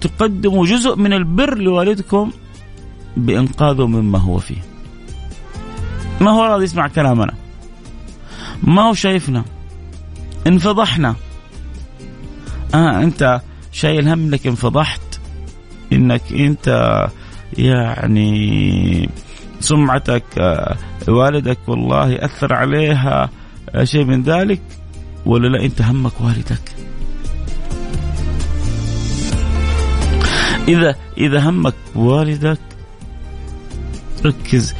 تقدموا 0.00 0.66
جزء 0.66 0.96
من 0.96 1.12
البر 1.12 1.58
لوالدكم 1.58 2.30
بإنقاذه 3.16 3.86
مما 3.86 4.18
هو 4.18 4.38
فيه. 4.38 4.73
ما 6.20 6.30
هو 6.30 6.44
راضي 6.44 6.64
يسمع 6.64 6.88
كلامنا. 6.88 7.34
ما 8.62 8.82
هو 8.82 8.94
شايفنا. 8.94 9.44
انفضحنا. 10.46 11.14
آه 12.74 13.02
أنت 13.02 13.40
شايل 13.72 14.08
هم 14.08 14.24
انك 14.24 14.46
انفضحت 14.46 15.20
إنك 15.92 16.22
أنت 16.32 16.68
يعني 17.58 19.08
سمعتك 19.60 20.24
آه، 20.38 20.76
والدك 21.08 21.58
والله 21.66 22.24
أثر 22.24 22.52
عليها 22.52 23.30
آه، 23.74 23.84
شيء 23.84 24.04
من 24.04 24.22
ذلك 24.22 24.60
ولا 25.26 25.48
لا 25.48 25.64
أنت 25.64 25.82
همك 25.82 26.20
والدك 26.20 26.74
إذا 30.68 30.94
إذا 31.18 31.48
همك 31.48 31.74
والدك 31.94 32.58
ركز 34.24 34.74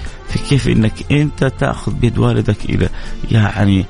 كيف 0.49 0.69
إنك 0.69 1.13
أنت 1.13 1.45
تأخذ 1.45 1.93
بيد 1.93 2.19
والدك 2.19 2.65
إلى 2.65 2.89
يعني 3.31 3.85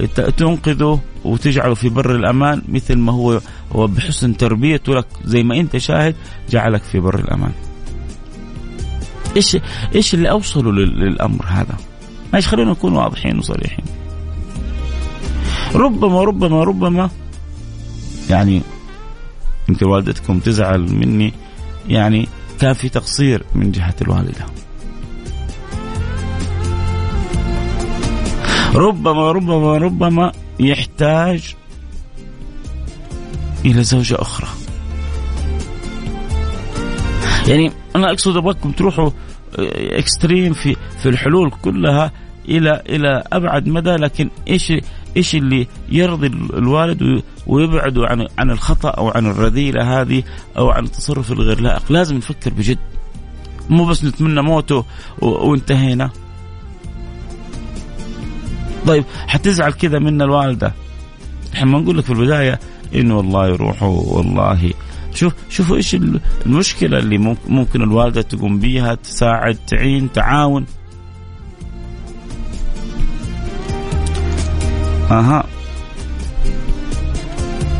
وتنقذه 0.00 1.00
وتجعله 1.24 1.74
في 1.74 1.88
بر 1.88 2.16
الأمان 2.16 2.62
مثل 2.68 2.98
ما 2.98 3.12
هو 3.12 3.40
هو 3.72 3.86
بحسن 3.86 4.36
تربيته 4.36 4.94
لك 4.94 5.06
زي 5.24 5.42
ما 5.42 5.60
أنت 5.60 5.76
شاهد 5.76 6.16
جعلك 6.50 6.82
في 6.82 7.00
بر 7.00 7.18
الأمان. 7.18 7.52
إيش 9.36 9.56
إيش 9.94 10.14
اللي 10.14 10.30
اوصلوا 10.30 10.72
للأمر 10.72 11.44
هذا؟ 11.46 11.76
معلش 12.32 12.46
خلينا 12.46 12.70
نكون 12.70 12.92
واضحين 12.92 13.38
وصريحين. 13.38 13.84
ربما 15.74 16.22
ربما 16.22 16.64
ربما 16.64 17.10
يعني 18.30 18.62
يمكن 19.68 19.86
والدتكم 19.86 20.38
تزعل 20.38 20.80
مني 20.80 21.32
يعني 21.88 22.28
كان 22.62 22.72
في 22.72 22.88
تقصير 22.88 23.44
من 23.54 23.70
جهة 23.70 23.94
الوالدة. 24.02 24.46
ربما 28.74 29.32
ربما 29.32 29.78
ربما 29.78 30.32
يحتاج 30.60 31.54
إلى 33.64 33.82
زوجة 33.82 34.14
أخرى. 34.22 34.48
يعني 37.48 37.72
أنا 37.96 38.10
أقصد 38.10 38.36
أبغاكم 38.36 38.72
تروحوا 38.72 39.10
إكستريم 39.98 40.52
في 40.52 40.76
في 40.98 41.08
الحلول 41.08 41.50
كلها 41.62 42.12
إلى 42.48 42.82
إلى 42.88 43.22
أبعد 43.32 43.68
مدى 43.68 43.90
لكن 43.90 44.30
إيش 44.48 44.72
إيش 45.16 45.34
اللي 45.34 45.66
يرضي 45.88 46.26
الوالد 46.26 47.22
ويبعده 47.46 48.06
عن 48.06 48.26
عن 48.38 48.50
الخطأ 48.50 48.88
أو 48.88 49.08
عن 49.08 49.26
الرذيلة 49.26 50.00
هذه 50.00 50.22
أو 50.58 50.70
عن 50.70 50.84
التصرف 50.84 51.32
الغير 51.32 51.60
لائق. 51.60 51.92
لازم 51.92 52.16
نفكر 52.16 52.52
بجد. 52.52 52.78
مو 53.70 53.84
بس 53.84 54.04
نتمنى 54.04 54.42
موته 54.42 54.84
وانتهينا. 55.20 56.10
طيب 58.86 59.04
حتزعل 59.26 59.72
كذا 59.72 59.98
منا 59.98 60.24
الوالدة. 60.24 60.72
إحنا 61.54 61.66
ما 61.66 61.78
نقول 61.78 61.98
لك 61.98 62.04
في 62.04 62.10
البداية 62.10 62.60
إنه 62.94 63.16
والله 63.16 63.48
يروحوا 63.48 64.16
والله. 64.16 64.72
شوف 65.14 65.32
شوفوا 65.50 65.76
إيش 65.76 65.96
المشكلة 66.46 66.98
اللي 66.98 67.36
ممكن 67.48 67.82
الوالدة 67.82 68.22
تقوم 68.22 68.58
بيها 68.58 68.94
تساعد 68.94 69.58
تعين 69.66 70.12
تعاون. 70.12 70.66
أها. 75.12 75.44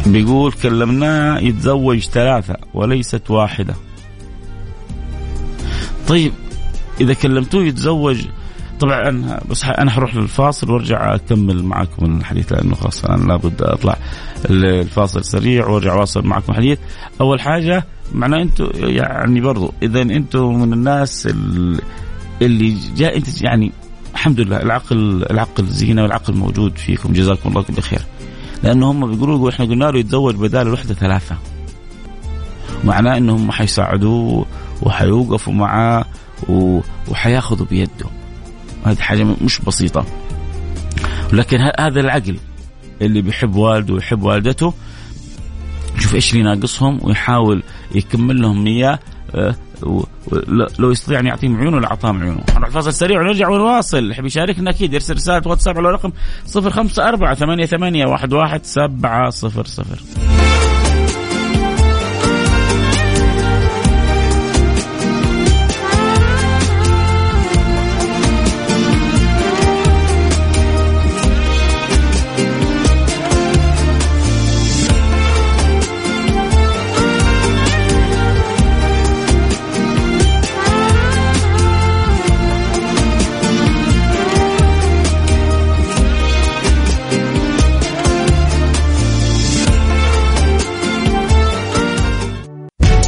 بيقول 0.07 0.53
كلمناه 0.53 1.38
يتزوج 1.38 1.99
ثلاثة 1.99 2.57
وليست 2.75 3.31
واحدة. 3.31 3.75
طيب 6.09 6.33
إذا 7.01 7.14
كلمتوه 7.14 7.64
يتزوج 7.64 8.27
طبعا 8.81 9.40
بس 9.51 9.64
أنا 9.64 9.90
حروح 9.90 10.14
للفاصل 10.14 10.71
وأرجع 10.71 11.14
أكمل 11.14 11.64
معكم 11.64 12.16
الحديث 12.16 12.53
لأنه 12.53 12.75
خلاص 12.75 13.05
أنا 13.05 13.25
لابد 13.25 13.62
أطلع 13.62 13.97
الفاصل 14.51 15.25
سريع 15.25 15.66
وأرجع 15.66 15.92
أواصل 15.92 16.27
معكم 16.27 16.53
الحديث. 16.53 16.79
أول 17.21 17.40
حاجة 17.40 17.85
معناه 18.14 18.42
أنتم 18.42 18.71
يعني 18.75 19.40
برضو 19.40 19.75
إذا 19.83 20.03
أنتم 20.03 20.61
من 20.61 20.73
الناس 20.73 21.29
اللي 22.42 22.77
جاء 22.97 23.16
أنت 23.16 23.42
يعني 23.42 23.73
الحمد 24.14 24.40
لله 24.40 24.57
العقل 24.62 25.27
العقل 25.31 25.66
زينة 25.66 26.03
والعقل 26.03 26.35
موجود 26.35 26.79
فيكم. 26.79 27.12
جزاكم 27.12 27.48
الله 27.48 27.62
كل 27.62 27.83
خير 27.83 28.03
لأنه 28.62 28.90
هم 28.90 29.11
بيقولوا 29.14 29.51
إحنا 29.51 29.64
قلنا 29.64 29.85
له 29.85 29.98
يتزوج 29.98 30.35
بدال 30.35 30.66
الوحدة 30.66 30.94
ثلاثة. 30.94 31.37
معناه 32.85 33.16
إنهم 33.16 33.53
حيساعدوه 33.53 34.46
وحيوقفوا 34.83 35.53
معاه 35.53 36.05
وحياخذوا 37.09 37.66
بيده. 37.66 38.07
هذه 38.85 39.01
حاجة 39.01 39.27
مش 39.44 39.59
بسيطة. 39.59 40.05
لكن 41.33 41.59
هذا 41.79 42.01
العقل 42.01 42.38
اللي 43.03 43.22
بيحب 43.22 43.55
والده 43.55 43.94
ويحب 43.94 44.22
والدته 44.22 44.75
شوف 45.98 46.14
إيش 46.14 46.33
اللي 46.33 46.44
ناقصهم 46.44 46.98
ويحاول 47.03 47.62
يكمل 47.94 48.42
لهم 48.42 48.66
إياه 48.66 48.98
لو 50.79 50.90
يستطيع 50.90 51.21
أن 51.21 51.27
يعطيهم 51.27 51.57
عيونه 51.57 51.81
لاعطاهم 51.81 52.23
عيونه. 52.23 52.45
نروح 52.57 52.71
فاصل 52.71 52.92
سريع 52.92 53.21
ونرجع 53.21 53.49
ونواصل، 53.49 53.99
اللي 53.99 54.14
يشاركنا 54.27 54.71
أكيد 54.71 54.92
يرسل 54.92 55.14
رسالة 55.14 55.49
واتساب 55.49 55.79
على 55.79 55.88
الرقم 55.88 56.12
054 56.57 57.35
88 57.35 58.12
11 58.14 58.64
700. 58.64 60.41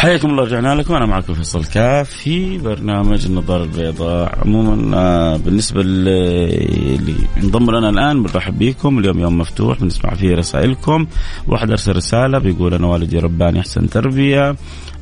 حياكم 0.00 0.30
الله 0.30 0.44
رجعنا 0.44 0.74
لكم. 0.74 0.94
أنا 0.94 1.06
معكم 1.06 1.34
فيصل 1.34 1.64
كاف 1.64 2.10
في 2.10 2.58
برنامج 2.58 3.26
النظاره 3.26 3.64
البيضاء. 3.64 4.38
عموما 4.38 4.96
آه، 4.96 5.36
بالنسبة 5.36 5.80
اللي 5.80 7.14
انضم 7.42 7.70
لنا 7.70 7.88
الآن 7.88 8.22
بنرحب 8.22 8.58
بكم 8.58 8.98
اليوم 8.98 9.18
يوم 9.18 9.38
مفتوح 9.38 9.80
بنسمع 9.80 10.14
فيه 10.14 10.34
رسائلكم. 10.34 11.06
واحد 11.48 11.70
أرسل 11.70 11.96
رسالة 11.96 12.38
بيقول 12.38 12.74
أنا 12.74 12.86
والدي 12.86 13.18
رباني 13.18 13.60
أحسن 13.60 13.88
تربية. 13.88 14.56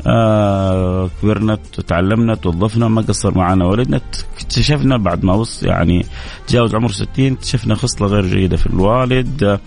آه 0.06 1.10
كبرنا 1.22 1.58
تعلمنا 1.86 2.34
توظفنا 2.34 2.88
ما 2.88 3.00
قصر 3.02 3.38
معنا 3.38 3.64
والدنا 3.64 4.00
اكتشفنا 4.36 4.96
بعد 4.96 5.24
ما 5.24 5.34
وصل 5.34 5.66
يعني 5.66 6.06
تجاوز 6.46 6.74
عمر 6.74 6.90
60 6.90 7.32
اكتشفنا 7.32 7.74
خصلة 7.74 8.08
غير 8.08 8.26
جيدة 8.26 8.56
في 8.56 8.66
الوالد. 8.66 9.44
آه 9.44 9.60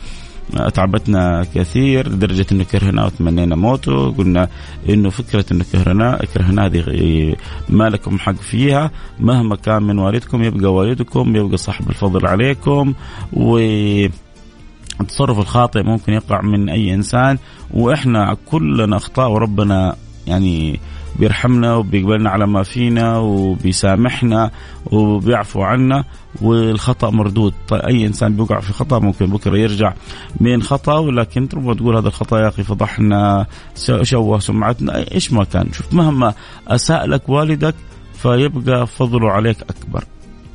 اتعبتنا 0.54 1.46
كثير 1.56 2.08
لدرجة 2.08 2.46
إنه 2.52 2.64
كرهناه 2.64 3.06
وتمنينا 3.06 3.56
موته 3.56 4.12
قلنا 4.12 4.48
إنه 4.90 5.10
فكرة 5.10 5.46
إنه 5.52 5.66
كرهناه 5.72 6.18
كرهناه 6.34 6.66
هذه 6.66 7.36
ما 7.70 7.90
لكم 7.90 8.20
حق 8.20 8.36
فيها. 8.36 8.92
مهما 9.20 9.56
كان 9.56 9.84
من 9.84 10.00
والدكم 10.00 10.44
يبقى 10.44 10.74
والدكم 10.74 11.36
يبقى 11.36 11.58
صاحب 11.58 11.90
الفضل 11.90 12.28
عليكم. 12.28 12.94
و 13.34 13.58
التصرف 15.02 15.40
الخاطئ 15.40 15.84
ممكن 15.84 16.14
يقع 16.14 16.42
من 16.42 16.70
أي 16.70 16.94
إنسان. 16.94 17.38
وإحنا 17.74 18.38
كلنا 18.46 18.96
أخطاء 18.98 19.32
وربنا 19.32 19.96
يعني 20.28 20.80
بيرحمنا 21.22 21.76
وبيقبلنا 21.76 22.30
على 22.30 22.48
ما 22.48 22.64
فينا 22.64 23.18
وبيسامحنا 23.18 24.52
وبيعفو 24.86 25.62
عنا 25.62 26.04
والخطأ 26.42 27.10
مردود. 27.10 27.54
طيب 27.68 27.82
أي 27.82 28.08
إنسان 28.08 28.36
بيقع 28.36 28.60
في 28.60 28.74
خطأ 28.74 29.00
ممكن 29.00 29.26
بكرة 29.26 29.58
يرجع 29.58 29.94
من 30.40 30.64
خطأ 30.64 30.98
ولكن 30.98 31.50
تربى 31.50 31.76
تقول 31.76 31.96
هذا 31.96 32.08
الخطأ 32.08 32.40
يا 32.40 32.48
أخي 32.48 32.64
فضحنا 32.64 33.46
شوه 34.02 34.40
سمعتنا 34.40 35.12
إيش 35.12 35.34
ما 35.34 35.44
كان. 35.44 35.74
شوف 35.74 35.94
مهما 35.94 36.34
اساء 36.68 37.06
لك 37.06 37.30
والدك 37.30 37.76
فيبقى 38.14 38.88
فضله 38.88 39.32
عليك 39.32 39.58
أكبر. 39.62 40.04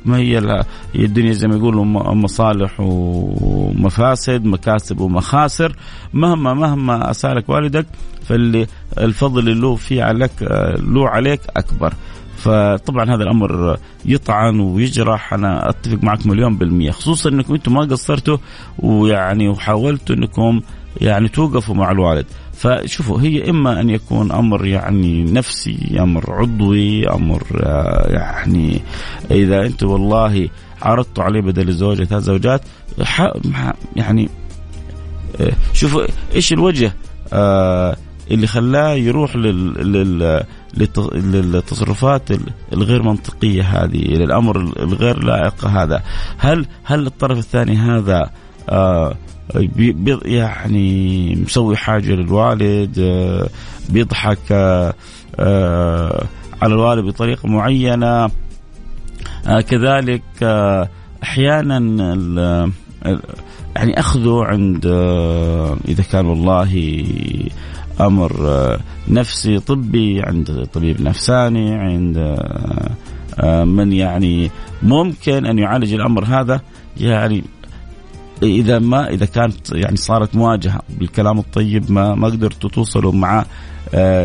ما 0.05 0.17
هي 0.17 0.63
الدنيا 0.95 1.31
زي 1.31 1.47
ما 1.47 1.55
يقولوا 1.55 1.85
مصالح 2.13 2.79
ومفاسد 2.79 4.45
مكاسب 4.45 4.99
ومخاسر. 4.99 5.75
مهما 6.13 6.53
مهما 6.53 7.11
أسألك 7.11 7.49
والدك 7.49 7.85
فاللي 8.23 8.67
الفضل 8.97 9.49
اللي 9.49 9.77
فيه 9.77 10.03
عليك 10.03 10.31
له 10.79 11.09
عليك 11.09 11.41
أكبر. 11.57 11.93
فطبعا 12.37 13.05
هذا 13.15 13.23
الأمر 13.23 13.77
يطعن 14.05 14.59
ويجرح. 14.59 15.33
أنا 15.33 15.69
أتفق 15.69 16.03
معك 16.03 16.27
مليون 16.27 16.57
بالمية 16.57 16.91
خصوصا 16.91 17.29
إنكم 17.29 17.53
أنتم 17.53 17.73
ما 17.73 17.81
قصرتوا 17.81 18.37
ويعني 18.79 19.49
وحاولتوا 19.49 20.15
إنكم 20.15 20.61
يعني 21.01 21.27
توقفوا 21.27 21.75
مع 21.75 21.91
الوالد. 21.91 22.25
فشوفوا 22.57 23.21
هي 23.21 23.49
إما 23.49 23.81
أن 23.81 23.89
يكون 23.89 24.31
أمر 24.31 24.65
يعني 24.65 25.23
نفسي 25.23 25.97
أمر 25.99 26.33
عضوي 26.33 27.09
أمر 27.09 27.43
آه، 27.63 28.11
يعني 28.13 28.81
إذا 29.31 29.65
أنتم 29.65 29.87
والله 29.87 30.49
عرضتوا 30.81 31.23
عليه 31.23 31.41
بدل 31.41 31.69
الزوجة 31.69 32.03
ثلاث 32.03 32.23
زوجات 32.23 32.61
يعني 33.95 34.29
آه، 35.41 35.51
شوفوا 35.73 36.03
إيش 36.35 36.53
الوجه 36.53 36.93
آه، 37.33 37.97
اللي 38.31 38.47
خلاه 38.47 38.93
يروح 38.93 39.35
لل 39.35 40.45
للتصرفات 41.13 42.29
الغير 42.73 43.03
منطقية 43.03 43.63
هذه 43.63 43.97
للأمر 43.97 44.61
الغير 44.61 45.23
لائق 45.23 45.65
هذا. 45.65 46.03
هل 46.37 46.65
هل 46.83 47.07
الطرف 47.07 47.37
الثاني 47.37 47.75
هذا 47.77 48.29
يعني 50.25 51.35
مسوي 51.35 51.77
حاجة 51.77 52.11
للوالد 52.11 52.99
آه 52.99 53.49
بيضحك 53.89 54.51
آه 54.51 54.93
آه 55.39 56.25
على 56.61 56.73
الوالد 56.73 57.05
بطريقة 57.05 57.47
معينة. 57.47 58.29
كذلك 59.67 60.43
أحيانا 61.23 61.79
يعني 63.75 63.99
أخذه 63.99 64.43
عند 64.43 64.85
إذا 65.87 66.03
كان 66.11 66.25
والله 66.25 67.03
أمر 68.01 68.31
نفسي 69.07 69.59
طبي 69.59 70.21
عند 70.21 70.67
طبيب 70.73 71.01
نفساني 71.01 71.73
عند 71.73 72.37
من 73.65 73.93
يعني 73.93 74.51
ممكن 74.83 75.45
أن 75.45 75.59
يعالج 75.59 75.93
الأمر 75.93 76.25
هذا. 76.25 76.61
يعني 76.97 77.43
إذا 78.43 78.79
ما 78.79 79.09
إذا 79.09 79.25
كانت 79.25 79.71
يعني 79.71 79.95
صارت 79.97 80.35
مواجهة 80.35 80.81
بالكلام 80.89 81.39
الطيب 81.39 81.91
ما 81.91 82.15
ما 82.15 82.27
قدرتوا 82.27 82.69
توصلوا 82.69 83.11
معاه 83.11 83.45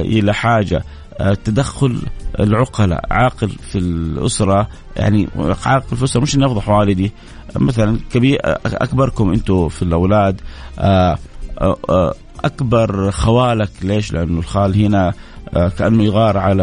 إلى 0.00 0.34
حاجة 0.34 0.84
آه 1.18 1.34
تدخل 1.34 1.98
العقلاء 2.40 3.04
عاقل 3.10 3.48
في 3.48 3.78
الأسرة 3.78 4.68
يعني 4.96 5.28
عاقل 5.66 5.96
في 5.96 6.02
الأسرة 6.02 6.20
مش 6.20 6.34
اني 6.36 6.46
افضح 6.46 6.68
والدي 6.68 7.12
مثلا 7.56 7.98
كبير 8.12 8.38
أكبركم 8.66 9.32
أنتم 9.32 9.68
في 9.68 9.82
الأولاد 9.82 10.40
آه 10.78 11.18
آه 11.60 12.14
أكبر 12.44 13.10
خوالك 13.10 13.70
ليش؟ 13.82 14.12
لأنه 14.12 14.38
الخال 14.38 14.84
هنا 14.84 15.12
كأنه 15.52 16.04
يغار 16.04 16.38
على. 16.38 16.62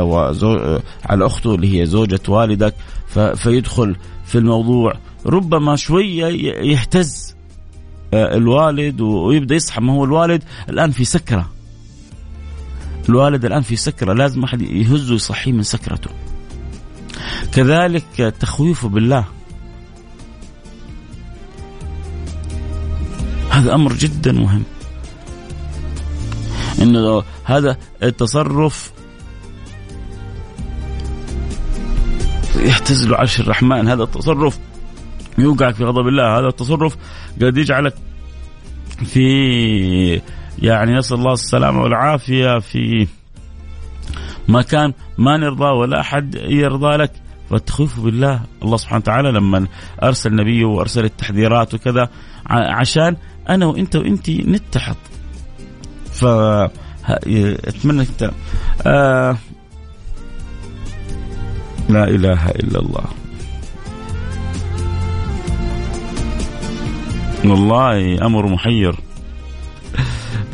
على 1.06 1.26
أخته 1.26 1.56
اللي 1.56 1.82
هي 1.82 1.86
زوجة 1.86 2.20
والدك. 2.28 2.76
فيدخل 3.36 3.96
في 4.26 4.38
الموضوع 4.38 4.94
ربما 5.26 5.76
شوية 5.76 6.26
يهتز 6.72 7.36
الوالد 8.14 9.02
ويبدأ 9.02 9.56
يصحى. 9.56 9.82
ما 9.82 9.94
هو 9.94 10.04
الوالد 10.04 10.44
الآن 10.70 10.92
في 10.92 11.06
سكرة. 11.06 11.50
الوالد 13.10 13.46
الآن 13.46 13.62
في 13.62 13.76
سكرة. 13.76 14.14
لازم 14.14 14.44
أحد 14.44 14.62
يهزه 14.62 15.16
يصحيه 15.16 15.52
من 15.52 15.64
سكرته. 15.64 16.10
كذلك 17.52 18.34
تخويفه 18.40 18.90
بالله. 18.90 19.26
هذا 23.50 23.76
أمر 23.76 23.94
جدا 23.94 24.32
مهم. 24.32 24.64
انه 26.82 27.24
هذا 27.44 27.78
التصرف 28.04 28.92
يهتز 32.56 33.08
له 33.08 33.18
عرش 33.18 33.40
الرحمن. 33.40 33.88
هذا 33.88 34.04
التصرف 34.04 34.60
يوقعك 35.40 35.76
في 35.76 35.84
غضب 35.84 36.08
الله. 36.08 36.40
هذا 36.40 36.48
التصرف 36.48 36.98
قد 37.42 37.58
يجعلك 37.58 37.94
في 39.06 40.22
يعني 40.60 40.98
نسأل 40.98 41.18
الله 41.18 41.34
السلامة 41.34 41.82
والعافية 41.82 42.60
في 42.60 43.08
مكان 44.48 44.94
ما 45.18 45.38
نرضى 45.38 45.66
ولا 45.66 46.00
أحد 46.00 46.36
يرضى 46.36 46.98
لك. 46.98 47.12
فالتخويف 47.50 48.00
بالله. 48.00 48.42
الله 48.64 48.78
سبحانه 48.78 49.02
وتعالى 49.02 49.32
لما 49.32 49.68
أرسل 50.04 50.36
نبيه 50.36 50.66
وأرسل 50.66 51.06
التحذيرات 51.06 51.74
وكذا 51.74 52.10
عشان 52.50 53.16
أنا 53.50 53.66
وأنت 53.66 53.96
وأنت 53.96 54.30
نتحد 54.30 54.96
ف 56.12 56.26
أتمنى 57.68 58.02
أنت 58.02 58.32
آه 58.88 59.38
لا 61.90 62.04
إله 62.04 62.50
إلا 62.50 62.80
الله. 62.80 63.06
والله 67.46 68.26
أمر 68.26 68.48
محير. 68.48 69.00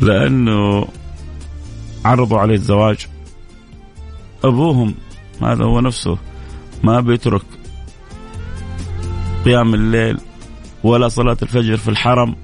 لأنه 0.00 0.88
عرضوا 2.04 2.38
عليه 2.38 2.54
الزواج. 2.54 3.06
أبوهم 4.44 4.94
هذا 5.42 5.64
هو 5.64 5.80
نفسه 5.80 6.18
ما 6.82 7.00
بيترك 7.00 7.42
قيام 9.44 9.74
الليل 9.74 10.18
ولا 10.84 11.08
صلاة 11.08 11.36
الفجر 11.42 11.76
في 11.76 11.88
الحرم. 11.88 12.36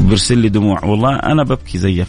وبرسل 0.00 0.38
لي 0.38 0.48
دموع. 0.48 0.84
والله 0.84 1.16
أنا 1.16 1.42
ببكي 1.42 1.78
زيك. 1.78 2.08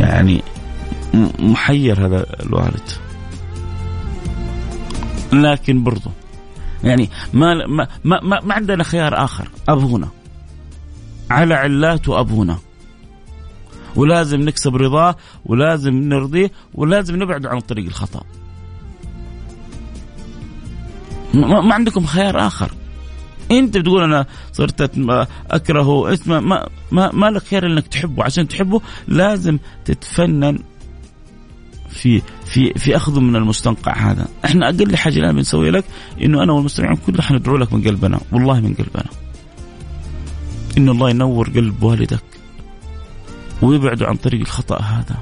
يعني 0.00 0.42
محير 1.38 2.06
هذا 2.06 2.26
الوالد. 2.42 2.88
لكن 5.32 5.84
برضه 5.84 6.10
يعني 6.84 7.10
ما 7.32 7.66
ما 7.66 7.88
ما, 8.04 8.40
ما 8.40 8.54
عندنا 8.54 8.84
خيار 8.84 9.24
آخر. 9.24 9.48
أبونا. 9.68 10.08
على 11.30 11.54
علاته 11.54 12.20
ابونا 12.20 12.58
ولازم 13.96 14.40
نكسب 14.40 14.76
رضاه 14.76 15.16
ولازم 15.44 15.94
نرضيه 15.94 16.50
ولازم 16.74 17.22
نبعد 17.22 17.46
عن 17.46 17.60
طريق 17.60 17.86
الخطأ. 17.86 18.22
ما, 21.34 21.60
ما 21.60 21.74
عندكم 21.74 22.06
خيار 22.06 22.46
آخر. 22.46 22.72
أنت 23.50 23.78
بتقول 23.78 24.02
أنا 24.04 24.26
صرت 24.52 24.90
اكرهه 25.50 26.12
اسمه 26.12 26.40
ما 26.40 26.68
ما, 26.92 27.10
ما 27.12 27.26
لك 27.26 27.42
خير 27.42 27.66
إنك 27.66 27.86
تحبه. 27.86 28.24
عشان 28.24 28.48
تحبه 28.48 28.80
لازم 29.08 29.58
تتفنن 29.84 30.58
في 31.92 32.22
في 32.44 32.72
في 32.72 32.96
اخذه 32.96 33.20
من 33.20 33.36
المستنقع 33.36 34.10
هذا، 34.10 34.28
إحنا 34.44 34.68
أقل 34.68 34.96
حاجة 34.96 35.18
الآن 35.18 35.36
بنسوي 35.36 35.70
لك 35.70 35.84
إنه 36.22 36.42
أنا 36.42 36.52
والمستمعين 36.52 36.96
كلنا 36.96 37.22
حندعو 37.22 37.56
لك 37.56 37.72
من 37.72 37.82
قلبنا، 37.82 38.20
والله 38.32 38.60
من 38.60 38.74
قلبنا. 38.74 39.10
إن 40.78 40.88
الله 40.88 41.10
ينور 41.10 41.48
قلب 41.48 41.82
والدك. 41.82 42.24
ويبعده 43.62 44.06
عن 44.06 44.16
طريق 44.16 44.40
الخطأ 44.40 44.80
هذا. 44.82 45.16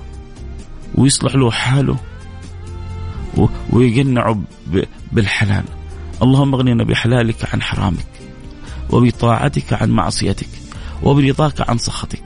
ويصلح 0.94 1.34
له 1.34 1.50
حاله. 1.50 1.96
ويقنعه 3.72 4.42
بالحلال. 5.12 5.64
اللهم 6.22 6.54
اغننا 6.54 6.84
بحلالك 6.84 7.54
عن 7.54 7.62
حرامك. 7.62 8.06
وبطاعتك 8.90 9.72
عن 9.72 9.90
معصيتك. 9.90 10.48
وبرضاك 11.02 11.70
عن 11.70 11.78
سخطك. 11.78 12.24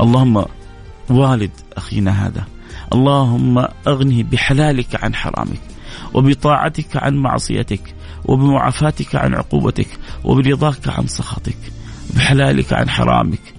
اللهم 0.00 0.44
والد 1.10 1.50
أخينا 1.76 2.26
هذا. 2.26 2.44
اللهم 2.92 3.66
أغنه 3.86 4.22
بحلالك 4.22 5.04
عن 5.04 5.14
حرامك 5.14 5.60
وبطاعتك 6.14 6.96
عن 6.96 7.14
معصيتك 7.14 7.94
وبمعافاتك 8.24 9.14
عن 9.14 9.34
عقوبتك 9.34 9.88
وبرضاك 10.24 10.88
عن 10.88 11.06
سخطك 11.06 11.58
بحلالك 12.16 12.72
عن 12.72 12.88
حرامك 12.88 13.54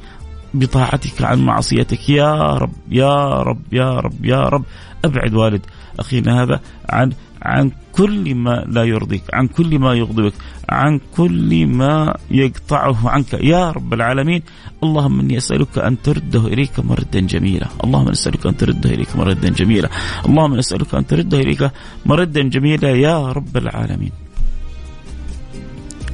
بطاعتك 0.54 1.22
عن 1.22 1.40
معصيتك. 1.40 2.10
يا 2.10 2.54
رب 2.54 2.74
يا 2.90 3.42
رب 3.42 3.74
يا 3.74 4.00
رب 4.00 4.26
يا 4.26 4.42
رب. 4.42 4.64
أبعد 5.06 5.34
والد 5.34 5.66
أخينا 6.00 6.44
هذا 6.44 6.60
عن 6.90 7.12
عن 7.46 7.72
كل 7.94 8.36
ما 8.36 8.66
لا 8.68 8.84
يرضيك 8.84 9.24
عن 9.34 9.48
كل 9.48 9.80
ما 9.80 9.94
يغضبك 9.94 10.34
عن 10.70 11.00
كل 11.18 11.68
ما 11.68 12.18
يقطعه 12.32 13.10
عنك. 13.10 13.34
يا 13.34 13.72
رب 13.72 13.94
العالمين 13.94 14.42
اللهم 14.84 15.20
إني 15.20 15.38
أسألك 15.38 15.78
أن 15.78 16.02
ترده 16.02 16.48
إليك 16.48 16.80
مردا 16.80 17.20
جميلا. 17.20 17.68
اللهم 17.84 18.10
أسألك 18.10 18.46
أن 18.46 18.58
ترده 18.58 18.90
إليك 18.90 19.16
مردا 19.16 19.50
جميلا. 19.50 19.90
اللهم 20.26 20.54
أسألك 20.54 20.96
أن 20.96 21.08
ترده 21.08 21.38
إليك 21.40 21.72
مردا 22.06 22.42
جميلا 22.42 22.90
يا 22.90 23.32
رب 23.32 23.58
العالمين. 23.58 24.12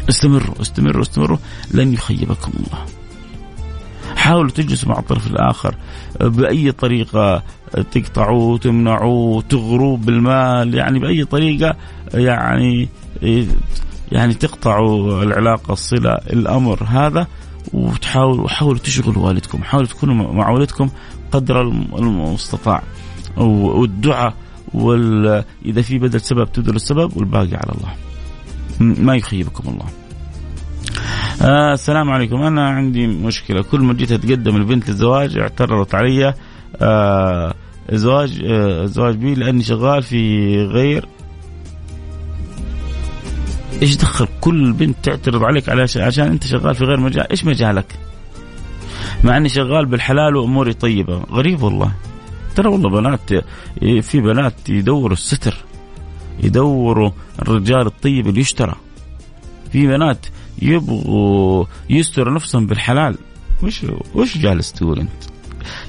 استمروا 0.09 0.61
استمروا 0.61 1.01
استمروا 1.01 1.37
لن 1.73 1.93
يخيبكم 1.93 2.51
الله. 2.59 3.00
حاولوا 4.21 4.51
تجلسوا 4.51 4.89
مع 4.89 4.99
الطرف 4.99 5.27
الآخر. 5.27 5.75
بأي 6.21 6.71
طريقة 6.71 7.43
تقطعوه 7.91 8.57
تمنعوه 8.57 9.41
تغروه 9.41 9.97
بالمال 9.97 10.75
يعني 10.75 10.99
بأي 10.99 11.25
طريقة 11.25 11.75
يعني 12.13 12.89
يعني 14.11 14.33
تقطعوا 14.33 15.23
العلاقة 15.23 15.73
الصلة 15.73 16.13
الأمر 16.13 16.83
هذا 16.83 17.27
وتحاولوا 17.73 18.49
حاولوا 18.49 18.79
تشغلوا 18.79 19.27
والدكم 19.27 19.63
حاولوا 19.63 19.87
تكونوا 19.87 20.33
مع 20.33 20.49
والدكم 20.49 20.89
قدر 21.31 21.61
المستطاع. 21.61 22.83
والدعاء 23.37 24.33
وال 24.73 25.43
إذا 25.65 25.81
في 25.81 25.99
بدل 25.99 26.21
سبب 26.21 26.51
تبذل 26.51 26.75
السبب 26.75 27.17
والباقي 27.17 27.55
على 27.55 27.71
الله. 27.77 27.95
ما 28.79 29.15
يخيبكم 29.15 29.69
الله. 29.69 30.00
آه 31.41 31.73
السلام 31.73 32.09
عليكم. 32.09 32.35
أنا 32.41 32.69
عندي 32.69 33.07
مشكلة. 33.07 33.61
كل 33.61 33.79
ما 33.79 33.93
جيت 33.93 34.11
أتقدم 34.11 34.55
البنت 34.55 34.89
للزواج 34.89 35.37
اعترضت 35.37 35.95
علي. 35.95 36.33
آه 36.81 37.53
زواج 37.91 38.41
آه 38.45 38.85
زواج 38.85 39.15
بي 39.15 39.35
لأني 39.35 39.63
شغال 39.63 40.03
في 40.03 40.55
غير. 40.63 41.07
إيش 43.81 43.95
دخل 43.95 44.27
كل 44.41 44.73
بنت 44.73 44.95
تعترض 45.03 45.43
عليك 45.43 45.69
على 45.69 45.81
عشان 45.81 46.27
أنت 46.27 46.47
شغال 46.47 46.75
في 46.75 46.83
غير 46.83 46.99
مجال؟ 46.99 47.29
إيش 47.31 47.45
مجالك؟ 47.45 47.99
مع 49.23 49.37
إني 49.37 49.49
شغال 49.49 49.85
بالحلال 49.85 50.35
وأموري 50.35 50.73
طيبة. 50.73 51.23
غريب 51.31 51.63
والله. 51.63 51.91
ترى 52.55 52.67
والله 52.67 52.89
بنات 52.89 53.33
في 54.01 54.21
بنات 54.21 54.69
يدوروا 54.69 55.13
الستر. 55.13 55.57
يدوروا 56.43 57.11
الرجال 57.41 57.87
الطيب 57.87 58.27
اللي 58.27 58.41
يشترى. 58.41 58.75
في 59.71 59.87
بنات 59.87 60.25
يبغوا 60.61 61.65
يستروا 61.89 62.33
نفسهم 62.33 62.65
بالحلال 62.65 63.17
وش 63.63 63.85
وش 64.15 64.37
جالس 64.37 64.73
تقول 64.73 64.99
أنت؟ 64.99 65.23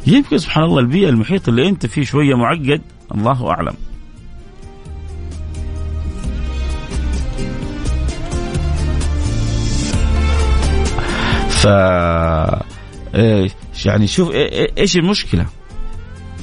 يمكن 0.07 0.39
سبحان 0.39 0.65
الله 0.65 0.81
البيئة 0.81 1.09
المحيط 1.09 1.49
اللي 1.49 1.69
أنت 1.69 1.87
فيه 1.87 2.05
شوية 2.05 2.35
معقد 2.35 2.83
الله 3.15 3.51
أعلم. 3.51 3.75
ف 11.49 11.65
يعني 13.87 14.07
شوف 14.07 14.31
إيش 14.79 14.97
المشكلة؟ 14.97 15.47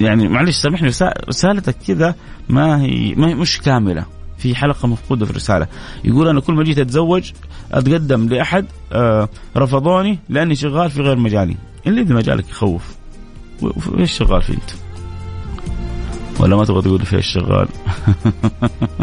يعني 0.01 0.27
معلش 0.27 0.57
سامحني 0.57 0.91
رسالتك 1.29 1.75
كذا 1.87 2.15
ما 2.49 2.81
هي 2.81 3.15
ما 3.15 3.27
هي 3.27 3.35
مش 3.35 3.61
كاملة. 3.61 4.05
في 4.39 4.55
حلقة 4.55 4.87
مفقودة 4.87 5.25
في 5.25 5.31
الرسالة. 5.31 5.67
يقول 6.03 6.27
أنا 6.27 6.39
كل 6.39 6.53
ما 6.53 6.63
جيت 6.63 6.79
أتزوج 6.79 7.31
أتقدم 7.71 8.29
لأحد 8.29 8.65
آه 8.93 9.29
رفضوني 9.57 10.19
لأني 10.29 10.55
شغال 10.55 10.89
في 10.89 11.01
غير 11.01 11.17
مجالي. 11.17 11.55
اللي 11.87 12.01
اذا 12.01 12.15
مجالك 12.15 12.49
يخوف. 12.49 12.95
إيش 13.97 14.11
شغال 14.11 14.41
فيه 14.41 14.53
أنت؟ 14.53 14.71
ولا 16.39 16.55
ما 16.55 16.65
تبغى 16.65 16.81
تقول 16.81 17.05
في 17.05 17.15
إيش 17.15 17.27
شغال؟ 17.27 17.67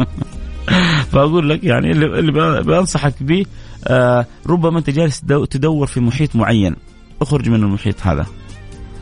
فأقول 1.12 1.50
لك 1.50 1.64
يعني 1.64 1.90
اللي, 1.90 2.06
اللي 2.18 2.62
بنصحك 2.62 3.22
به 3.22 3.46
آه 3.86 4.26
ربما 4.46 4.78
أنت 4.78 4.90
جالس 4.90 5.20
تدور 5.50 5.86
في 5.86 6.00
محيط 6.00 6.36
معين. 6.36 6.76
اخرج 7.22 7.48
من 7.48 7.62
المحيط 7.62 7.96
هذا. 8.02 8.26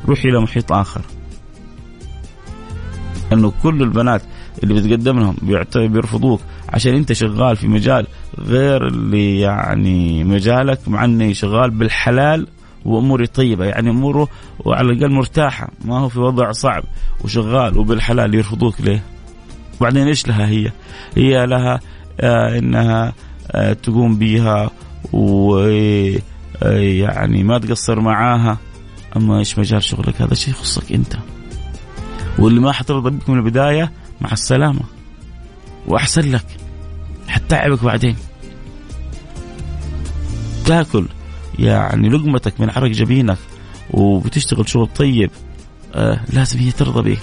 روح 0.09 0.25
إلى 0.25 0.41
محيط 0.41 0.73
آخر. 0.73 1.01
إنه 3.33 3.53
كل 3.63 3.83
البنات 3.83 4.23
اللي 4.63 4.75
بتقدم 4.75 5.19
لهم 5.19 5.37
بيرفضوك 5.77 6.41
عشان 6.69 6.95
انت 6.95 7.13
شغال 7.13 7.57
في 7.57 7.69
مجال 7.69 8.07
غير 8.39 8.87
اللي 8.87 9.41
يعني 9.41 10.25
مجالك 10.25 10.89
مع 10.89 11.05
اني 11.05 11.35
شغال 11.35 11.71
بالحلال 11.71 12.47
واموري 12.85 13.27
طيبة 13.27 13.65
يعني 13.65 13.91
اموره 13.91 14.29
وعلى 14.65 14.93
الأقل 14.93 15.13
مرتاحة 15.13 15.71
ما 15.85 15.99
هو 15.99 16.09
في 16.09 16.21
وضع 16.21 16.53
صعب 16.53 16.83
وشغال 17.25 17.79
وبالحلال 17.79 18.35
يرفضوك 18.35 18.81
ليه؟ 18.81 19.03
وبعدين 19.81 20.07
إيش 20.07 20.29
لها 20.29 20.49
هي؟ 20.49 20.73
هي 21.17 21.47
لها 21.47 21.81
آه 22.21 22.59
إنها 22.59 23.13
آه 23.51 23.73
تقوم 23.73 24.19
بيها 24.19 24.71
ويعني 25.13 26.21
آه 27.41 27.45
ما 27.45 27.59
تقصر 27.59 28.01
معاها 28.01 28.59
أما 29.17 29.39
إيش 29.39 29.59
مجال 29.59 29.83
شغلك 29.83 30.23
هذا 30.23 30.35
شيء 30.35 30.55
يخصك 30.55 30.93
أنت. 30.93 31.17
واللي 32.39 32.61
ما 32.61 32.73
حترضى 32.73 33.11
بك 33.11 33.31
من 33.31 33.39
البداية 33.39 33.93
مع 34.21 34.33
السلامة. 34.33 34.81
وأحسن 35.87 36.33
لك. 36.33 36.47
حتتعبك 37.29 37.85
بعدين. 37.85 38.17
تاكل. 40.65 41.09
يعني 41.59 42.09
لقمتك 42.09 42.61
من 42.61 42.71
عرق 42.71 42.91
جبينك. 42.91 43.39
وبتشتغل 43.91 44.69
شغل 44.69 44.87
طيب. 44.87 45.31
آه 45.95 46.21
لازم 46.33 46.59
هي 46.59 46.71
ترضى 46.71 47.11
بك 47.11 47.19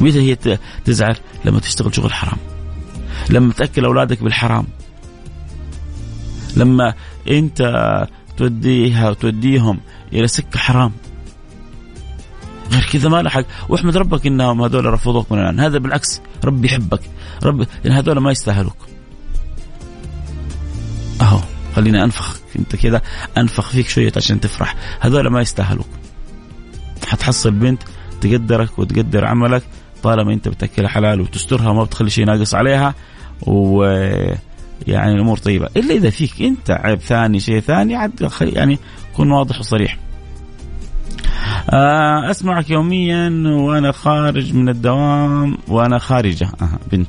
متى 0.00 0.20
هي 0.20 0.58
تزعل؟ 0.84 1.16
لما 1.44 1.60
تشتغل 1.60 1.94
شغل 1.94 2.12
حرام. 2.12 2.38
لما 3.30 3.52
تأكل 3.52 3.84
أولادك 3.84 4.22
بالحرام. 4.22 4.66
لما 6.56 6.94
أنت 7.28 7.62
توديها 8.36 9.10
وتوديهم 9.10 9.80
إلى 10.12 10.28
سكة 10.28 10.58
حرام. 10.58 10.92
غير 12.74 12.88
كذا 12.92 13.08
ما 13.08 13.22
لحق 13.22 13.44
واحمد 13.68 13.96
ربك 13.96 14.26
إنهم 14.26 14.62
هذول 14.62 14.84
رفضوك 14.84 15.32
من 15.32 15.38
الآن. 15.38 15.60
هذا 15.60 15.78
بالعكس 15.78 16.20
ربي 16.44 16.66
يحبك. 16.66 17.00
رب 17.44 17.66
يعني 17.84 17.98
هذول 17.98 18.18
ما 18.18 18.30
يستاهلوك. 18.30 18.76
أهو 21.20 21.40
خليني 21.76 22.04
انفخ 22.04 22.38
أنت 22.58 22.76
كذا 22.76 23.02
أنفخ 23.38 23.68
فيك 23.68 23.88
شوية 23.88 24.12
عشان 24.16 24.40
تفرح. 24.40 24.76
هذول 25.00 25.28
ما 25.28 25.40
يستاهلوك. 25.40 25.88
حتحصل 27.06 27.50
بنت 27.50 27.82
تقدرك 28.20 28.78
وتقدر 28.78 29.24
عملك 29.24 29.62
طالما 30.02 30.32
أنت 30.32 30.48
بتأكلها 30.48 30.88
حلال 30.88 31.20
وتسترها 31.20 31.68
وما 31.68 31.84
بتخلي 31.84 32.10
شيء 32.10 32.24
ناقص 32.24 32.54
عليها 32.54 32.94
و 33.46 33.82
يعني 34.86 35.12
الأمور 35.12 35.38
طيبة. 35.38 35.68
إلا 35.76 35.94
إذا 35.94 36.10
فيك 36.10 36.42
أنت 36.42 36.70
عيب 36.70 36.98
ثاني 36.98 37.40
شيء 37.40 37.60
ثاني 37.60 37.96
عاد 37.96 38.30
يعني 38.40 38.78
كن 39.16 39.30
واضح 39.30 39.60
وصريح. 39.60 39.98
أسمعك 42.30 42.70
يوميا 42.70 43.28
وأنا 43.46 43.92
خارج 43.92 44.54
من 44.54 44.68
الدوام 44.68 45.56
وأنا 45.68 45.98
خارجة. 45.98 46.48
آه 46.62 46.78
بنت. 46.92 47.08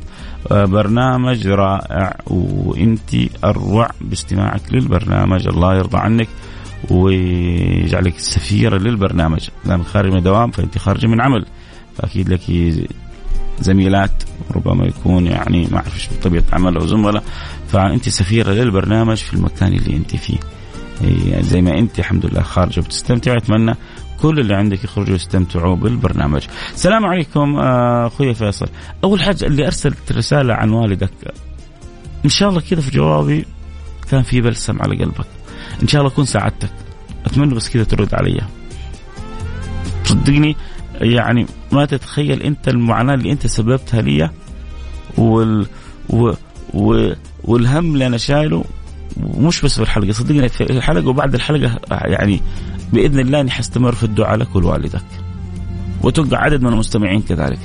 آه 0.51 0.65
برنامج 0.65 1.47
رائع 1.47 2.17
وأنت 2.27 3.15
أروع 3.43 3.89
باستماعك 4.01 4.61
للبرنامج. 4.71 5.47
الله 5.47 5.75
يرضى 5.75 5.97
عنك 5.97 6.27
ويجعلك 6.91 8.19
سفيرة 8.19 8.77
للبرنامج. 8.77 9.49
لأن 9.65 9.83
خارج 9.83 10.11
من 10.11 10.17
الدوام 10.17 10.51
فأنت 10.51 10.77
خارجة 10.77 11.07
من 11.07 11.21
عمل. 11.21 11.45
فأكيد 11.97 12.29
لك 12.29 12.41
زميلات 13.59 14.23
ربما 14.55 14.85
يكون 14.85 15.27
يعني 15.27 15.67
ما 15.71 15.77
أعرف 15.77 16.09
طبيعة 16.23 16.43
عمل 16.53 16.77
أو 16.77 16.85
زملاء. 16.85 17.23
فأنت 17.67 18.09
سفيرة 18.09 18.51
للبرنامج 18.51 19.17
في 19.17 19.33
المكان 19.33 19.73
اللي 19.73 19.95
أنت 19.95 20.15
فيه. 20.15 20.37
يعني 21.01 21.43
زي 21.43 21.61
ما 21.61 21.79
أنت 21.79 21.99
الحمد 21.99 22.25
لله 22.25 22.41
خارجة 22.41 22.79
وبتستمتعي 22.79 23.37
أتمنى 23.37 23.75
كل 24.21 24.39
اللي 24.39 24.55
عندك 24.55 24.83
يخرجوا 24.83 25.15
يستمتعوا 25.15 25.75
بالبرنامج. 25.75 26.41
السلام 26.73 27.05
عليكم 27.05 27.59
آه، 27.59 28.07
أخوي 28.07 28.33
فيصل. 28.33 28.67
أول 29.03 29.21
حاجة 29.21 29.45
اللي 29.45 29.65
أرسلت 29.65 30.11
رسالة 30.11 30.53
عن 30.53 30.69
والدك 30.69 31.11
إن 32.25 32.29
شاء 32.29 32.49
الله 32.49 32.61
كذا 32.61 32.81
في 32.81 32.91
جوابي 32.91 33.45
كان 34.11 34.21
في 34.21 34.41
بلسم 34.41 34.81
على 34.81 35.03
قلبك. 35.03 35.25
إن 35.83 35.87
شاء 35.87 36.01
الله 36.01 36.13
أكون 36.13 36.25
ساعدتك. 36.25 36.69
أتمنى 37.25 37.55
بس 37.55 37.69
كذا 37.69 37.83
ترد 37.83 38.15
علي. 38.15 38.41
صدقني 40.03 40.55
يعني 41.01 41.45
ما 41.71 41.85
تتخيل 41.85 42.41
أنت 42.41 42.67
المعاناة 42.67 43.13
اللي 43.13 43.31
أنت 43.31 43.47
سببتها 43.47 44.01
لي 44.01 44.29
وال 45.17 45.65
و... 46.09 46.31
و... 46.73 47.13
والهم 47.43 47.93
اللي 47.93 48.07
أنا 48.07 48.17
شايله 48.17 48.63
مش 49.17 49.61
بس 49.61 49.75
في 49.75 49.81
الحلقة 49.81 50.11
صدقني 50.11 50.49
في 50.49 50.63
الحلقة 50.63 51.07
وبعد 51.07 51.33
الحلقة 51.33 51.79
يعني 51.91 52.41
بإذن 52.95 53.19
الله 53.19 53.41
أني 53.41 53.51
حستمر 53.51 53.91
في 53.91 54.03
الدعاء 54.03 54.37
لك 54.37 54.55
ولوالدك. 54.55 55.03
وتوقع 56.03 56.37
عدد 56.37 56.61
من 56.61 56.73
المستمعين 56.73 57.21
كذلك. 57.21 57.59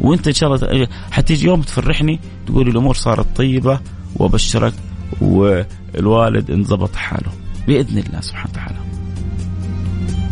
وأنت 0.00 0.26
إن 0.26 0.32
شاء 0.32 0.54
الله 0.54 0.88
حتيجي 1.10 1.46
يوم 1.46 1.60
تفرحني 1.62 2.20
تقول 2.46 2.68
الأمور 2.68 2.94
صارت 2.94 3.36
طيبة 3.36 3.80
وأبشرك 4.16 4.74
والوالد 5.20 6.50
انضبط 6.50 6.96
حاله. 6.96 7.32
بإذن 7.66 7.98
الله 7.98 8.20
سبحانه 8.20 8.50
وتعالى. 8.52 8.78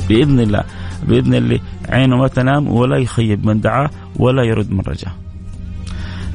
بإذن 0.09 0.41
الله. 0.41 0.65
بإذن 1.09 1.35
الله 1.35 1.61
عينه 1.89 2.17
ما 2.17 2.29
تنام 2.29 2.69
ولا 2.69 2.97
يخيب 2.97 3.47
من 3.47 3.61
دعاه 3.61 3.91
ولا 4.17 4.43
يرد 4.43 4.71
من 4.71 4.81
رجاه 4.81 5.13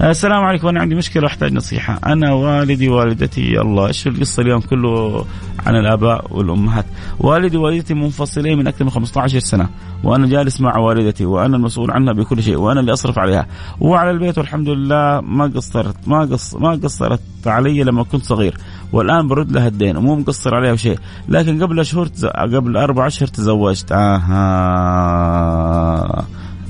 السلام 0.09 0.43
عليكم. 0.43 0.67
أنا 0.67 0.81
عندي 0.81 0.95
مشكلة 0.95 1.23
وأحتاج 1.23 1.53
نصيحة. 1.53 1.99
أنا 2.05 2.33
والدي 2.33 2.89
والدتي 2.89 3.61
الله 3.61 3.87
إيش 3.87 4.07
القصة 4.07 4.41
اليوم 4.41 4.61
كله 4.61 5.25
عن 5.65 5.75
الآباء 5.75 6.25
والأمهات؟ 6.29 6.85
والدي 7.19 7.57
ووالدتي 7.57 7.93
منفصلين 7.93 8.57
من 8.57 8.67
أكثر 8.67 8.85
من 8.85 8.91
15 8.91 9.39
سنة 9.39 9.69
وأنا 10.03 10.27
جالس 10.27 10.61
مع 10.61 10.77
والدتي 10.77 11.25
وأنا 11.25 11.57
المسؤول 11.57 11.91
عنها 11.91 12.13
بكل 12.13 12.43
شيء 12.43 12.55
وأنا 12.57 12.79
اللي 12.79 12.93
أصرف 12.93 13.19
عليها. 13.19 13.47
وعلى 13.79 14.11
البيت 14.11 14.37
والحمد 14.37 14.69
لله 14.69 15.21
ما 15.21 15.51
قصرت 15.55 15.95
ما 16.07 16.19
قص 16.19 16.55
ما 16.55 16.71
قصرت 16.71 17.21
علي 17.45 17.83
لما 17.83 18.03
كنت 18.03 18.23
صغير. 18.23 18.57
والآن 18.93 19.27
برد 19.27 19.51
لها 19.51 19.67
الدين 19.67 19.97
ومو 19.97 20.15
مقصر 20.15 20.55
عليها 20.55 20.73
بشيء. 20.73 20.99
لكن 21.29 21.63
قبل 21.63 21.85
شهور 21.85 22.05
تز... 22.05 22.25
قبل 22.25 22.77
أربع 22.77 23.07
أشهر 23.07 23.27
تزوجت. 23.27 23.91
آها. 23.91 24.35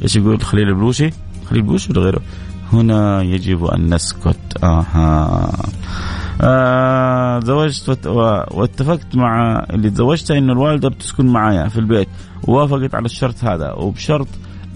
إيش 0.03 0.15
يقول 0.15 0.41
خليل 0.41 0.67
البلوشي؟ 0.67 1.09
خليل 1.49 1.61
البلوشي 1.61 1.91
ولا 1.91 2.01
غيره؟ 2.01 2.21
هنا 2.73 3.21
يجب 3.21 3.65
أن 3.65 3.93
نسكت. 3.93 4.63
آها. 4.63 5.51
آه 6.41 7.39
زوجت 7.39 8.07
واتفقت 8.51 9.15
مع 9.15 9.59
اللي 9.69 9.89
تزوجتها 9.89 10.37
انه 10.37 10.53
الوالدة 10.53 10.89
بتسكن 10.89 11.25
معايا 11.25 11.67
في 11.67 11.79
البيت. 11.79 12.07
ووافقت 12.47 12.95
على 12.95 13.05
الشرط 13.05 13.43
هذا. 13.43 13.71
وبشرط 13.71 14.27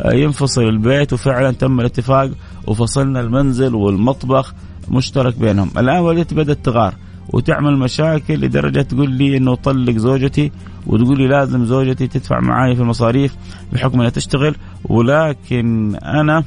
آه، 0.01 0.13
ينفصل 0.13 0.61
البيت. 0.61 1.13
وفعلا 1.13 1.51
تم 1.51 1.79
الاتفاق. 1.79 2.31
وفصلنا 2.67 3.19
المنزل 3.19 3.75
والمطبخ 3.75 4.53
مشترك 4.89 5.37
بينهم. 5.37 5.71
الآن 5.77 5.99
والدتي 5.99 6.35
بدأت 6.35 6.65
تغار. 6.65 6.93
وتعمل 7.29 7.77
مشاكل 7.77 8.33
لدرجة 8.33 8.81
تقول 8.81 9.09
لي 9.11 9.37
إنه 9.37 9.55
طلق 9.55 9.97
زوجتي. 9.97 10.51
وتقول 10.87 11.17
لي 11.17 11.27
لازم 11.27 11.65
زوجتي 11.65 12.07
تدفع 12.07 12.39
معاي 12.39 12.75
في 12.75 12.81
المصاريف 12.81 13.35
بحكم 13.73 13.99
إنها 13.99 14.09
تشتغل. 14.09 14.55
ولكن 14.85 15.95
أنا 15.95 16.43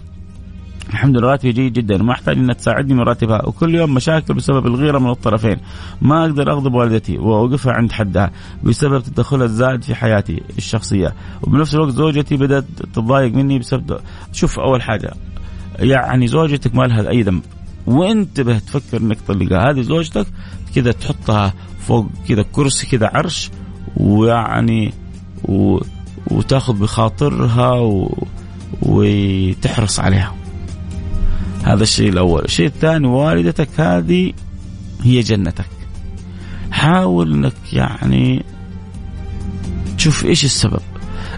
الحمد 0.89 1.17
لله 1.17 1.29
راتبي 1.29 1.53
جيد 1.53 1.73
جدا 1.73 2.03
وما 2.03 2.13
أحتاج 2.13 2.37
انها 2.37 2.55
تساعدني 2.55 2.95
من 2.95 3.01
راتبها. 3.01 3.47
وكل 3.47 3.75
يوم 3.75 3.95
مشاكل 3.95 4.35
بسبب 4.35 4.67
الغيرة 4.67 4.99
من 4.99 5.11
الطرفين. 5.11 5.57
ما 6.03 6.25
أقدر 6.25 6.53
أغضب 6.53 6.75
والدتي 6.75 7.19
وأوقفها 7.19 7.73
عند 7.73 7.93
حدها 7.93 8.31
بسبب 8.65 9.03
تدخلها 9.03 9.45
الزائد 9.45 9.83
في 9.83 9.95
حياتي 9.95 10.43
الشخصية. 10.59 11.15
وبنفس 11.43 11.75
الوقت 11.75 11.91
زوجتي 11.91 12.37
بدأت 12.37 12.65
تتضايق 12.77 13.35
مني 13.35 13.59
بسبب 13.59 14.01
شوف 14.33 14.59
أول 14.59 14.83
حاجة 14.83 15.15
يعني 15.79 16.27
زوجتك 16.27 16.75
ما 16.75 16.83
لها 16.83 17.11
أي 17.11 17.23
ذنب. 17.23 17.43
وانتبه 17.87 18.59
تفكر 18.59 19.01
إنك 19.01 19.21
تطلقها. 19.21 19.71
هذه 19.71 19.81
زوجتك 19.81 20.27
كذا 20.75 20.93
تحطها 20.93 21.55
فوق 21.81 22.07
كذا 22.29 22.43
كرسي 22.53 22.87
كذا 22.87 23.11
عرش 23.15 23.51
ويعني 23.97 24.93
و... 25.45 25.79
وتأخذ 26.31 26.79
بخاطرها 26.79 27.71
و... 27.71 28.27
وتحرص 28.83 30.01
عليها. 30.01 30.35
هذا 31.65 31.83
الشيء 31.83 32.09
الأول. 32.09 32.45
الشيء 32.45 32.67
الثاني 32.67 33.07
والدتك 33.07 33.69
هذه 33.77 34.33
هي 35.03 35.21
جنتك. 35.21 35.69
حاول 36.71 37.35
إنك 37.35 37.73
يعني 37.73 38.45
تشوف 39.97 40.25
إيش 40.25 40.45
السبب. 40.45 40.81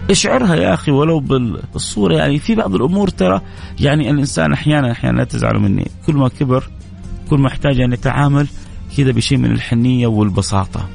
اشعرها 0.09 0.55
يا 0.55 0.73
أخي 0.73 0.91
ولو 0.91 1.19
بالصورة. 1.19 2.15
يعني 2.15 2.39
في 2.39 2.55
بعض 2.55 2.75
الأمور 2.75 3.07
ترى 3.07 3.41
يعني 3.79 4.11
الإنسان 4.11 4.53
أحيانا 4.53 4.91
أحيانا 4.91 5.17
لا 5.17 5.23
تزعلوا 5.23 5.61
مني. 5.61 5.87
كل 6.07 6.15
ما 6.15 6.27
كبر 6.27 6.69
كل 7.29 7.39
ما 7.39 7.47
احتاج 7.47 7.79
أن 7.79 7.93
يتعامل 7.93 8.47
كذا 8.97 9.11
بشيء 9.11 9.37
من 9.37 9.51
الحنية 9.51 10.07
والبساطة. 10.07 10.89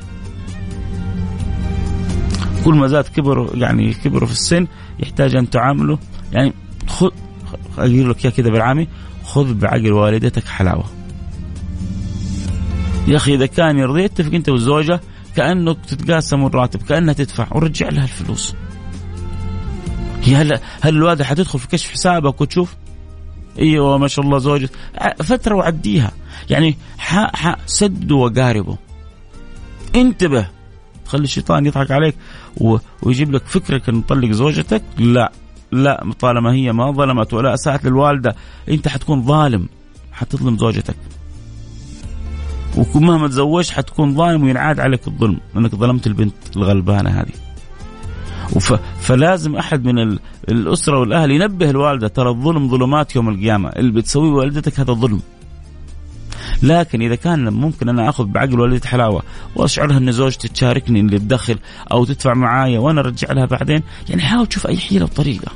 كل 2.64 2.74
ما 2.74 2.86
زاد 2.86 3.04
كبر 3.04 3.50
يعني 3.54 3.94
كبره 3.94 4.26
في 4.26 4.32
السن 4.32 4.66
يحتاج 5.00 5.36
أن 5.36 5.50
تعامله. 5.50 5.98
يعني 6.32 6.52
خذ 6.86 7.10
أقول 7.78 8.10
لك 8.10 8.16
كذا 8.16 8.50
بالعامي. 8.50 8.88
خذ 9.26 9.54
بعقل 9.54 9.92
والدتك 9.92 10.44
حلاوة. 10.44 10.84
يا 13.08 13.16
أخي 13.16 13.34
إذا 13.34 13.46
كان 13.46 13.78
يرضي 13.78 14.04
اتفق 14.04 14.34
أنت 14.34 14.48
والزوجة 14.48 15.00
كأنك 15.36 15.76
تتقاسم 15.86 16.46
الراتب 16.46 16.82
كأنها 16.82 17.14
تدفع 17.14 17.46
ورجع 17.52 17.88
لها 17.88 18.04
الفلوس. 18.04 18.54
هي 20.22 20.36
هل 20.36 20.58
هل 20.80 20.96
الوالدة 20.96 21.24
حتدخل 21.24 21.58
في 21.58 21.68
كشف 21.68 21.90
حسابك 21.90 22.40
وتشوف؟ 22.40 22.74
أيوه 23.58 23.98
ما 23.98 24.08
شاء 24.08 24.24
الله 24.24 24.38
زوجة. 24.38 24.70
فترة 25.22 25.54
وعديها. 25.54 26.12
يعني 26.50 26.76
ح... 26.98 27.36
ح... 27.36 27.56
سدوا 27.66 28.28
وقاربوا. 28.28 28.76
انتبه. 29.94 30.46
تخلي 31.04 31.24
الشيطان 31.24 31.66
يضحك 31.66 31.90
عليك. 31.90 32.16
ويجيب 33.02 33.32
لك 33.32 33.46
فكرك 33.46 33.88
إن 33.88 34.06
تطلق 34.06 34.30
زوجتك؟ 34.30 34.82
لا. 34.98 35.32
لا 35.82 36.12
طالما 36.20 36.52
هي 36.52 36.72
ما 36.72 36.90
ظلمت 36.90 37.34
ولا 37.34 37.54
أساءت 37.54 37.84
للوالدة 37.84 38.36
أنت 38.68 38.88
حتكون 38.88 39.22
ظالم 39.22 39.68
حتظلم 40.12 40.58
زوجتك. 40.58 40.96
ومهما 42.94 43.28
تزوجت 43.28 43.70
حتكون 43.70 44.14
ظالم 44.14 44.42
وينعاد 44.42 44.80
عليك 44.80 45.08
الظلم 45.08 45.40
لأنك 45.54 45.74
ظلمت 45.74 46.06
البنت 46.06 46.34
الغلبانة 46.56 47.10
هذه. 47.10 47.32
وف... 48.52 48.72
فلازم 49.00 49.56
أحد 49.56 49.84
من 49.84 50.18
الأسرة 50.48 50.98
والأهل 51.00 51.30
ينبه 51.30 51.70
الوالدة 51.70 52.08
ترى 52.08 52.30
الظلم 52.30 52.68
ظلمات 52.68 53.16
يوم 53.16 53.28
القيامة 53.28 53.68
اللي 53.68 53.92
بتسويه 53.92 54.30
والدتك 54.30 54.80
هذا 54.80 54.92
ظلم 54.92 55.20
لكن 56.62 57.02
إذا 57.02 57.14
كان 57.14 57.48
ممكن 57.48 57.88
أنا 57.88 58.08
آخذ 58.08 58.24
بعقل 58.24 58.60
والدتي 58.60 58.88
حلاوة 58.88 59.22
وأشعرها 59.56 59.98
إن 59.98 60.12
زوجتي 60.12 60.48
تشاركني 60.48 61.00
اللي 61.00 61.16
الدخل 61.16 61.58
أو 61.92 62.04
تدفع 62.04 62.34
معايا 62.34 62.78
وأنا 62.78 63.00
أرجع 63.00 63.32
لها 63.32 63.46
بعدين 63.46 63.82
يعني 64.08 64.22
حاول 64.22 64.46
تشوف 64.46 64.66
أي 64.66 64.76
حيلة 64.76 65.04
وطريقة. 65.04 65.52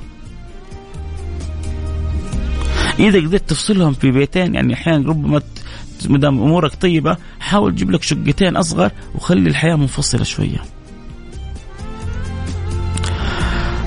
إذا 3.09 3.21
قدرت 3.21 3.51
تفصلهم 3.51 3.93
في 3.93 4.11
بيتين 4.11 4.55
يعني 4.55 4.75
أحيانا 4.75 5.09
ربما 5.09 5.43
ما 6.09 6.29
أمورك 6.29 6.75
طيبة 6.75 7.17
حاول 7.41 7.75
تجيب 7.75 7.91
لك 7.91 8.03
شقتين 8.03 8.57
أصغر 8.57 8.91
وخلي 9.15 9.49
الحياة 9.49 9.77
منفصلة 9.77 10.25
شوية. 10.25 10.63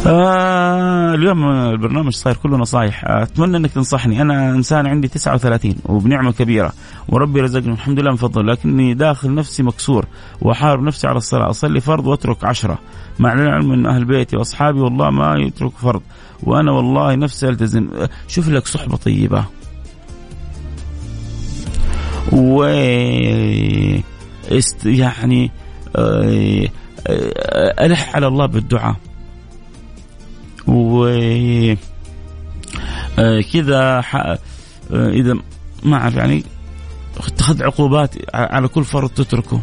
آه 0.07 1.13
اليوم 1.13 1.51
البرنامج 1.51 2.13
صاير 2.13 2.35
كله 2.35 2.57
نصايح. 2.57 3.05
أتمنى 3.05 3.57
إنك 3.57 3.71
تنصحني. 3.71 4.21
أنا 4.21 4.49
إنسان 4.49 4.87
عندي 4.87 5.07
39 5.07 5.75
وبنعمة 5.85 6.31
كبيرة 6.31 6.73
وربي 7.09 7.41
رزقني 7.41 7.73
الحمد 7.73 7.99
لله 7.99 8.11
من 8.11 8.17
فضله 8.17 8.53
لكني 8.53 8.93
داخل 8.93 9.35
نفسي 9.35 9.63
مكسور 9.63 10.05
واحارب 10.41 10.83
نفسي 10.83 11.07
على 11.07 11.17
الصلاة. 11.17 11.49
أصلي 11.49 11.81
فرض 11.81 12.07
وأترك 12.07 12.43
عشرة. 12.43 12.77
مع 13.19 13.33
العلم 13.33 13.69
من 13.69 13.85
أهل 13.85 14.05
بيتي 14.05 14.37
وأصحابي 14.37 14.79
والله 14.79 15.09
ما 15.09 15.35
يتركوا 15.39 15.79
فرض. 15.79 16.01
وأنا 16.43 16.71
والله 16.71 17.15
نفسي 17.15 17.49
ألتزم. 17.49 17.89
شوف 18.27 18.49
لك 18.49 18.67
صحبة 18.67 18.97
طيبة. 18.97 19.45
و 22.31 22.63
يعني 24.85 25.51
آه، 25.95 26.67
آه، 27.07 27.85
ألح 27.85 28.15
على 28.15 28.27
الله 28.27 28.45
بالدعاء. 28.45 28.95
و 30.67 31.05
آه، 33.19 33.41
كذا 33.53 34.03
إذا 34.91 35.37
ما 35.83 35.97
أعرف 35.97 36.15
يعني 36.15 36.43
اتخذ 37.17 37.63
عقوبات 37.63 38.15
على 38.35 38.67
كل 38.67 38.83
فرض 38.83 39.09
تتركه. 39.09 39.61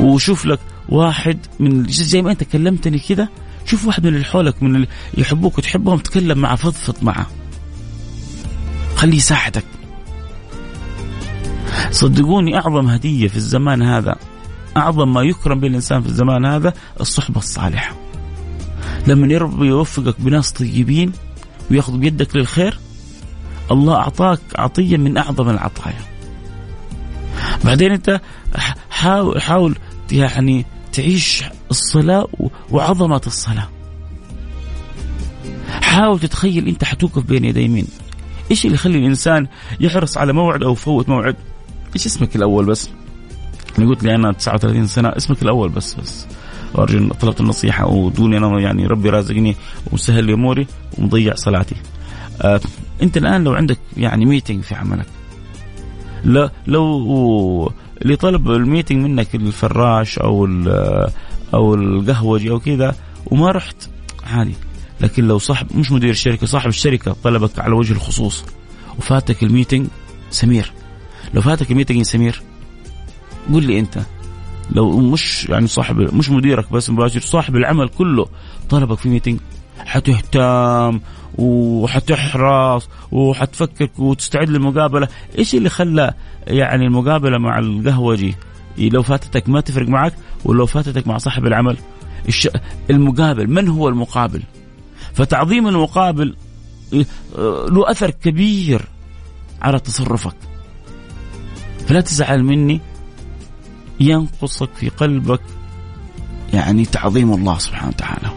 وشوف 0.00 0.46
لك 0.46 0.60
واحد 0.88 1.38
من 1.60 1.88
زي 1.88 2.22
ما 2.22 2.30
أنت 2.30 2.44
كلمتني 2.44 2.98
كذا 2.98 3.28
شوف 3.64 3.86
واحد 3.86 4.06
من 4.06 4.14
اللي 4.14 4.24
حولك 4.24 4.62
من 4.62 4.76
اللي 4.76 4.88
يحبوك 5.18 5.58
وتحبهم 5.58 5.98
تكلم 5.98 6.38
معه 6.38 6.56
فضفض 6.56 6.94
معه. 7.02 7.26
خليه 8.96 9.16
يساعدك. 9.16 9.64
صدقوني 11.90 12.56
أعظم 12.56 12.88
هدية 12.88 13.28
في 13.28 13.36
الزمان 13.36 13.82
هذا. 13.82 14.16
أعظم 14.76 15.12
ما 15.12 15.22
يكرم 15.22 15.60
به 15.60 15.68
الإنسان 15.68 16.02
في 16.02 16.08
الزمان 16.08 16.44
هذا 16.44 16.74
الصحبة 17.00 17.38
الصالحة. 17.38 17.94
لما 19.06 19.32
يربي 19.32 19.66
يوفقك 19.66 20.20
بناس 20.20 20.52
طيبين 20.52 21.12
وياخذ 21.70 21.98
بيدك 21.98 22.36
للخير 22.36 22.78
الله 23.70 23.94
أعطاك 23.94 24.40
عطية 24.58 24.96
من 24.96 25.16
أعظم 25.16 25.50
العطايا. 25.50 26.00
بعدين 27.64 27.92
أنت 27.92 28.20
حاول 28.90 29.42
حاول 29.42 29.74
يعني 30.12 30.66
تعيش 30.92 31.44
الصلاة 31.70 32.28
وعظمة 32.70 33.20
الصلاة. 33.26 33.68
حاول 35.82 36.20
تتخيل 36.20 36.68
أنت 36.68 36.84
حتوقف 36.84 37.22
بين 37.22 37.44
يدي 37.44 37.68
مين 37.68 37.86
إيش 38.50 38.64
اللي 38.64 38.74
يخلي 38.74 38.98
الإنسان 38.98 39.46
يحرص 39.80 40.18
على 40.18 40.32
موعد 40.32 40.62
أو 40.62 40.72
يفوت 40.72 41.08
موعد؟ 41.08 41.36
إيش 41.94 42.06
اسمك 42.06 42.36
الأول 42.36 42.64
بس؟ 42.64 42.90
أنا 43.78 43.88
قلت 43.88 44.02
لي 44.04 44.14
أنا 44.14 44.32
39 44.32 44.86
سنة 44.86 45.08
اسمك 45.08 45.42
الأول 45.42 45.68
بس 45.68 45.94
بس. 45.94 46.26
وأرجو 46.74 47.08
طلبت 47.08 47.40
النصيحة 47.40 47.86
وتقولي 47.86 48.36
أنا 48.36 48.60
يعني 48.60 48.86
ربي 48.86 49.10
رازقني 49.10 49.56
ومسهل 49.92 50.24
لي 50.24 50.32
أموري 50.32 50.66
ومضيع 50.98 51.34
صلاتي. 51.34 51.74
آه 52.42 52.60
أنت 53.02 53.16
الآن 53.16 53.44
لو 53.44 53.52
عندك 53.52 53.78
يعني 53.96 54.24
meeting 54.24 54.62
في 54.62 54.74
عملك 54.74 55.06
لا 56.24 56.50
لو 56.66 57.72
اللي 58.02 58.16
طلب 58.16 58.50
ال 58.50 58.57
meeting 58.57 59.04
منك 59.04 59.34
الفراش 59.34 60.18
أو 60.18 60.48
أو 61.54 61.74
القهوجي 61.74 62.50
أو 62.50 62.60
كذا 62.60 62.94
وما 63.26 63.50
رحت 63.50 63.76
عادي. 64.26 64.54
لكن 65.00 65.28
لو 65.28 65.38
صاحب 65.38 65.66
مش 65.76 65.92
مدير 65.92 66.10
الشركة 66.10 66.46
صاحب 66.46 66.68
الشركة 66.68 67.16
طلبك 67.24 67.58
على 67.58 67.74
وجه 67.74 67.92
الخصوص 67.92 68.44
وفاتك 68.98 69.42
ال 69.42 69.47
meeting 69.47 69.86
سمير. 70.30 70.72
لو 71.34 71.42
فاتك 71.42 71.70
ال 71.70 71.74
meeting 71.74 72.02
سمير 72.02 72.42
قول 73.52 73.64
لي 73.64 73.78
أنت 73.78 73.98
لو 74.70 74.98
مش 74.98 75.48
يعني 75.48 75.66
صاحب 75.66 76.14
مش 76.14 76.30
مديرك 76.30 76.72
بس 76.72 76.90
مباشر 76.90 77.20
صاحب 77.20 77.56
العمل 77.56 77.88
كله 77.88 78.26
طلبك 78.70 78.98
في 78.98 79.08
meeting 79.08 79.40
حتهتم 79.78 81.00
وحتحرص 81.38 82.88
وحتفكر 83.12 83.88
وتستعد 83.98 84.48
للمقابلة، 84.48 85.08
إيش 85.38 85.54
اللي 85.54 85.68
خلى 85.68 86.14
يعني 86.46 86.86
المقابلة 86.86 87.38
مع 87.38 87.58
القهوجي 87.58 88.34
لو 88.78 89.02
فاتتك 89.02 89.48
ما 89.48 89.60
تفرق 89.60 89.88
معك 89.88 90.12
ولو 90.44 90.66
فاتتك 90.66 91.06
مع 91.06 91.18
صاحب 91.18 91.46
العمل. 91.46 91.76
المقابل 92.90 93.50
من 93.50 93.68
هو 93.68 93.88
المقابل؟ 93.88 94.42
فتعظيم 95.14 95.68
المقابل 95.68 96.36
آه، 97.38 97.66
له 97.70 97.90
أثر 97.90 98.10
كبير 98.10 98.82
على 99.62 99.78
تصرفك. 99.78 100.36
فلا 101.86 102.00
تزعل 102.00 102.42
مني 102.42 102.80
ينقصك 104.00 104.70
في 104.74 104.88
قلبك 104.88 105.40
يعني 106.52 106.84
تعظيم 106.84 107.32
الله 107.32 107.58
سبحانه 107.58 107.88
وتعالى. 107.88 108.30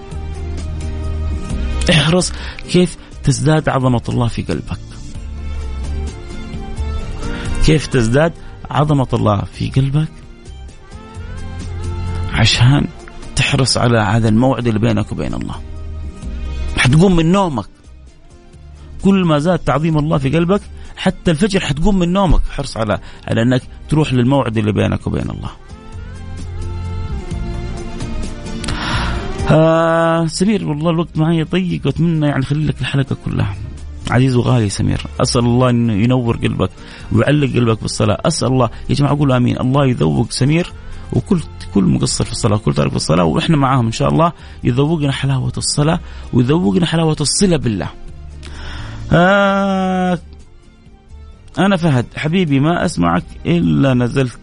احرص 1.89 2.31
كيف 2.71 2.97
تزداد 3.23 3.69
عظمة 3.69 4.01
الله 4.09 4.27
في 4.27 4.41
قلبك. 4.41 4.79
كيف 7.65 7.87
تزداد 7.87 8.33
عظمة 8.69 9.07
الله 9.13 9.41
في 9.53 9.69
قلبك؟ 9.69 10.11
عشان 12.33 12.87
تحرص 13.35 13.77
على 13.77 13.99
هذا 13.99 14.29
الموعد 14.29 14.67
اللي 14.67 14.79
بينك 14.79 15.11
وبين 15.11 15.33
الله. 15.33 15.55
حتقوم 16.77 17.15
من 17.15 17.31
نومك. 17.31 17.69
كل 19.01 19.25
ما 19.25 19.39
زاد 19.39 19.59
تعظيم 19.59 19.97
الله 19.97 20.17
في 20.17 20.29
قلبك 20.29 20.61
حتى 20.99 21.31
الفجر 21.31 21.59
حتقوم 21.59 21.99
من 21.99 22.13
نومك. 22.13 22.41
حرص 22.49 22.77
على 22.77 22.99
على 23.27 23.41
إنك 23.41 23.61
تروح 23.89 24.13
للموعد 24.13 24.57
اللي 24.57 24.71
بينك 24.71 25.07
وبين 25.07 25.29
الله. 25.29 25.49
آه 29.51 30.25
سمير 30.25 30.69
والله 30.69 30.89
الوقت 30.89 31.17
معي 31.17 31.43
ضيق 31.43 31.81
وأتمنى 31.85 32.27
يعني 32.27 32.41
خلي 32.41 32.65
لك 32.65 32.81
الحلقة 32.81 33.17
كلها. 33.25 33.55
عزيز 34.11 34.35
وغالي 34.35 34.69
سمير 34.69 35.01
أسأل 35.21 35.45
الله 35.45 35.69
انه 35.69 35.93
ينور 35.93 36.37
قلبك 36.37 36.69
ويعلق 37.11 37.53
قلبك 37.55 37.81
بالصلاة. 37.81 38.17
أسأل 38.25 38.47
الله 38.47 38.69
يا 38.89 38.95
جماعة 38.95 39.17
قولوا 39.17 39.37
آمين. 39.37 39.59
الله 39.59 39.85
يذوق 39.85 40.31
سمير 40.31 40.71
وكل 41.13 41.39
كل 41.73 41.83
مقصر 41.83 42.25
في 42.25 42.31
الصلاة 42.31 42.57
كل 42.57 42.73
تارك 42.73 42.89
في 42.89 42.95
الصلاة 42.95 43.23
وإحنا 43.23 43.57
معاهم 43.57 43.85
إن 43.85 43.91
شاء 43.91 44.09
الله 44.09 44.31
يذوقنا 44.63 45.11
حلاوة 45.11 45.53
الصلاة 45.57 45.99
ويذوقنا 46.33 46.85
حلاوة 46.85 47.17
الصلة 47.21 47.57
بالله. 47.57 47.89
آه 49.11 50.19
أنا 51.59 51.75
فهد 51.75 52.05
حبيبي 52.15 52.59
ما 52.59 52.85
أسمعك 52.85 53.23
إلا 53.45 53.93
نزلت 53.93 54.39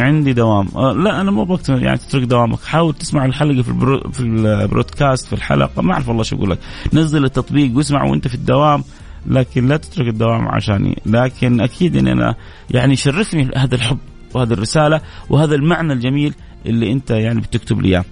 عندي 0.00 0.32
دوام. 0.32 0.68
آه 0.76 0.92
لا 0.92 1.20
أنا 1.20 1.30
مو 1.30 1.44
بقتنع 1.44 1.76
يعني 1.76 1.98
تترك 1.98 2.22
دوامك. 2.22 2.62
حاول 2.64 2.94
تسمع 2.94 3.24
الحلقة 3.24 3.62
في 3.62 3.68
البرو 3.68 4.10
في 4.12 4.20
البرودكاست 4.20 5.26
في 5.26 5.32
الحلقة. 5.32 5.82
ما 5.82 5.92
أعرف 5.92 6.08
والله 6.08 6.22
شو 6.22 6.36
أقول 6.36 6.50
لك. 6.50 6.58
نزل 6.92 7.24
التطبيق 7.24 7.76
واسمع 7.76 8.04
وأنت 8.04 8.28
في 8.28 8.34
الدوام 8.34 8.84
لكن 9.26 9.68
لا 9.68 9.76
تترك 9.76 10.08
الدوام 10.08 10.48
عشاني. 10.48 11.02
لكن 11.06 11.60
أكيد 11.60 11.96
إن 11.96 12.08
أنا 12.08 12.34
يعني 12.70 12.92
يشرفني 12.92 13.50
هذا 13.56 13.74
الحب 13.74 13.98
وهذه 14.34 14.52
الرسالة 14.52 15.00
وهذا 15.30 15.54
المعنى 15.54 15.92
الجميل 15.92 16.34
اللي 16.66 16.92
أنت 16.92 17.10
يعني 17.10 17.40
بتكتب 17.40 17.80
لي 17.80 17.88
إياه. 17.88 18.04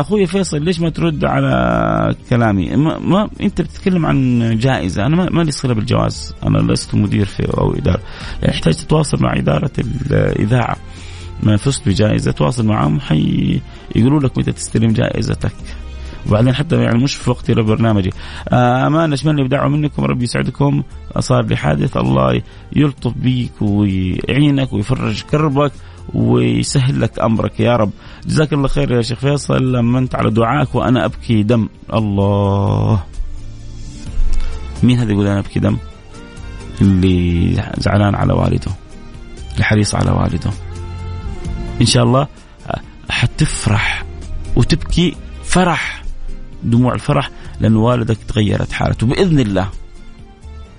أخوي 0.00 0.26
فيصل 0.26 0.62
ليش 0.62 0.80
ما 0.80 0.90
ترد 0.90 1.24
على 1.24 2.14
كلامي؟ 2.30 2.76
ما, 2.76 2.98
ما 2.98 3.30
أنت 3.40 3.60
بتتكلم 3.60 4.06
عن 4.06 4.40
جائزة، 4.58 5.06
أنا 5.06 5.30
ما, 5.30 5.42
لي 5.42 5.50
صلة 5.50 5.74
بالجواز، 5.74 6.34
أنا 6.46 6.72
لست 6.72 6.94
مدير 6.94 7.24
في 7.24 7.58
أو 7.58 7.74
إدارة، 7.74 8.00
يعني 8.42 8.54
يحتاج 8.54 8.74
تتواصل 8.74 9.22
مع 9.22 9.36
إدارة 9.36 9.70
الإذاعة. 9.78 10.76
ما 11.42 11.56
فزت 11.56 11.88
بجائزة. 11.88 12.32
تواصل 12.32 12.66
معهم 12.66 13.00
حي 13.00 13.60
يقولوا 13.96 14.20
لك 14.20 14.38
متى 14.38 14.52
تستلم 14.52 14.92
جائزتك. 14.92 15.52
وبعدين 16.26 16.54
حتى 16.54 16.76
يعني 16.76 17.04
مش 17.04 17.14
في 17.14 17.30
وقتي 17.30 17.54
لبرنامجي 17.54 18.10
آه 18.48 18.86
أمان 18.86 19.12
أتمنى 19.12 19.44
بدعوة 19.44 19.68
منكم. 19.68 20.04
ربي 20.04 20.24
يسعدكم. 20.24 20.82
صار 21.18 21.44
لي 21.44 21.56
حادث. 21.56 21.96
الله 21.96 22.42
يلطف 22.76 23.12
بيك 23.16 23.52
ويعينك 23.60 24.72
ويفرج 24.72 25.22
كربك. 25.22 25.72
ويسهل 26.14 27.00
لك 27.00 27.18
أمرك. 27.18 27.60
يا 27.60 27.76
رب. 27.76 27.90
جزاك 28.26 28.52
الله 28.52 28.68
خير 28.68 28.92
يا 28.92 29.02
شيخ 29.02 29.18
فيصل. 29.18 29.72
لما 29.72 29.98
أنت 29.98 30.14
على 30.14 30.30
دعائك 30.30 30.74
وأنا 30.74 31.04
أبكي 31.04 31.42
دم. 31.42 31.68
الله. 31.94 33.02
مين 34.82 34.98
هذا 34.98 35.12
يقول 35.12 35.26
أنا 35.26 35.38
أبكي 35.38 35.60
دم؟ 35.60 35.76
اللي 36.80 37.62
زعلان 37.78 38.14
على 38.14 38.32
والده. 38.32 38.72
اللي 39.52 39.64
حريص 39.64 39.94
على 39.94 40.10
والده. 40.10 40.50
إن 41.80 41.86
شاء 41.86 42.04
الله 42.04 42.26
حتفرح 43.10 44.04
وتبكي 44.56 45.16
فرح. 45.44 46.02
دموع 46.62 46.94
الفرح 46.94 47.30
لأن 47.60 47.76
والدك 47.76 48.18
تغيرت 48.28 48.72
حالته. 48.72 49.06
بإذن 49.06 49.40
الله. 49.40 49.68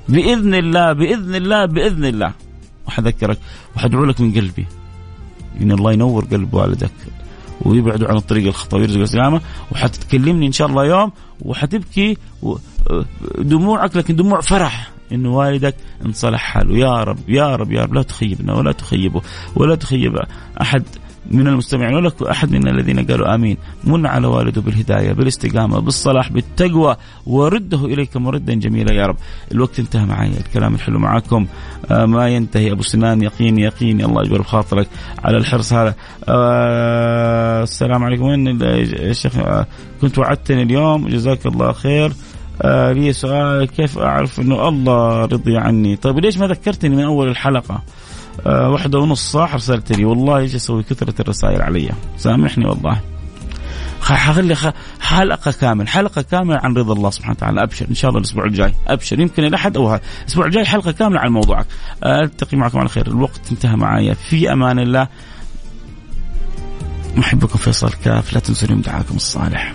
بإذن 0.09 0.55
الله. 0.55 0.93
بإذن 0.93 1.35
الله. 1.35 1.65
بإذن 1.65 2.05
الله. 2.05 2.33
وحذكرك. 2.87 3.39
وحدعو 3.75 4.05
لك 4.05 4.21
من 4.21 4.33
قلبي. 4.33 4.65
إن 5.61 5.71
الله 5.71 5.93
ينور 5.93 6.25
قلب 6.25 6.53
والدك 6.53 6.91
ويبعدوا 7.61 8.07
عن 8.07 8.15
الطريق 8.15 8.47
الخطأ 8.47 8.77
ويرزق 8.77 8.99
السلامه 8.99 9.41
وحتتكلمني 9.71 10.47
إن 10.47 10.51
شاء 10.51 10.67
الله 10.67 10.85
يوم 10.85 11.11
وحتبكي 11.41 12.17
دموعك 13.39 13.97
لكن 13.97 14.15
دموع 14.15 14.41
فرح. 14.41 14.91
إن 15.11 15.25
والدك 15.25 15.75
انصلح 16.05 16.39
حاله. 16.39 16.77
يا 16.77 17.03
رب 17.03 17.29
يا 17.29 17.55
رب 17.55 17.71
يا 17.71 17.83
رب. 17.83 17.93
لا 17.93 18.01
تخيبنا 18.01 18.53
ولا 18.53 18.71
تخيبه 18.71 19.21
ولا 19.55 19.75
تخيب 19.75 20.19
أحد. 20.61 20.83
من 21.31 21.47
المستمعين 21.47 21.95
ولا 21.95 22.11
أحد 22.31 22.51
من 22.51 22.67
الذين 22.67 23.05
قالوا 23.05 23.35
آمين. 23.35 23.57
من 23.83 24.05
على 24.05 24.27
والده 24.27 24.61
بالهداية 24.61 25.13
بالاستقامة 25.13 25.79
بالصلاح 25.79 26.31
بالتقوى. 26.31 26.95
ورده 27.25 27.85
إليك 27.85 28.17
مردا 28.17 28.53
جميلا 28.53 28.93
يا 28.93 29.05
رب. 29.05 29.15
الوقت 29.51 29.79
انتهى 29.79 30.05
معي 30.05 30.27
الكلام 30.37 30.75
الحلو 30.75 30.99
معكم 30.99 31.47
آه 31.91 32.05
ما 32.05 32.27
ينتهي. 32.27 32.71
أبو 32.71 32.83
سنان 32.83 33.21
يقين 33.21 33.59
يقين. 33.59 34.01
الله 34.01 34.21
يجبر 34.21 34.41
بخاطرك 34.41 34.87
على 35.23 35.37
الحرص 35.37 35.73
هذا. 35.73 35.95
آه 36.29 37.63
السلام 37.63 38.03
عليكم. 38.03 38.23
وين 38.23 38.61
الشيخ 38.61 39.37
آه 39.37 39.65
كنت 40.01 40.17
وعدتني 40.17 40.63
اليوم. 40.63 41.07
جزاك 41.07 41.45
الله 41.45 41.71
خير. 41.71 42.11
آه 42.61 42.91
لي 42.91 43.13
سؤال. 43.13 43.67
كيف 43.67 43.97
أعرف 43.97 44.39
أنه 44.39 44.67
الله 44.67 45.25
رضي 45.25 45.57
عني؟ 45.57 45.95
طيب 45.95 46.19
ليش 46.19 46.37
ما 46.37 46.47
ذكرتني 46.47 46.95
من 46.95 47.03
أول 47.03 47.27
الحلقة؟ 47.27 47.81
واحدة 48.45 48.99
ونص 48.99 49.31
صح 49.31 49.53
ارسلت 49.53 49.91
لي 49.91 50.05
والله 50.05 50.37
إيش 50.37 50.55
أسوي 50.55 50.83
كثرة 50.83 51.13
الرسائل 51.19 51.61
علي؟ 51.61 51.89
سامحني 52.17 52.65
والله. 52.65 53.01
حخلي 54.01 54.73
حلقة 54.99 55.51
كامل 55.51 55.87
حلقة 55.87 56.21
كاملة 56.21 56.59
عن 56.63 56.73
رضا 56.77 56.93
الله 56.93 57.09
سبحانه 57.09 57.35
وتعالى. 57.37 57.63
أبشر 57.63 57.85
إن 57.89 57.95
شاء 57.95 58.09
الله 58.09 58.19
الأسبوع 58.19 58.45
الجاي. 58.45 58.73
أبشر 58.87 59.19
يمكن 59.19 59.43
الأحد 59.43 59.77
أو 59.77 59.89
هذا. 59.89 60.01
الأسبوع 60.21 60.45
الجاي 60.45 60.65
حلقة 60.65 60.91
كاملة 60.91 61.19
عن 61.19 61.31
موضوعك. 61.31 61.65
ألتقي 62.05 62.57
معكم 62.57 62.79
على 62.79 62.89
خير. 62.89 63.07
الوقت 63.07 63.41
انتهى 63.51 63.75
معايا. 63.75 64.13
في 64.13 64.53
أمان 64.53 64.79
الله. 64.79 65.07
محبكم 67.15 67.57
فيصل 67.57 67.93
كاف. 68.03 68.33
لا 68.33 68.39
تنسوا 68.39 68.67
دعاكم 68.67 69.15
الصالح. 69.15 69.73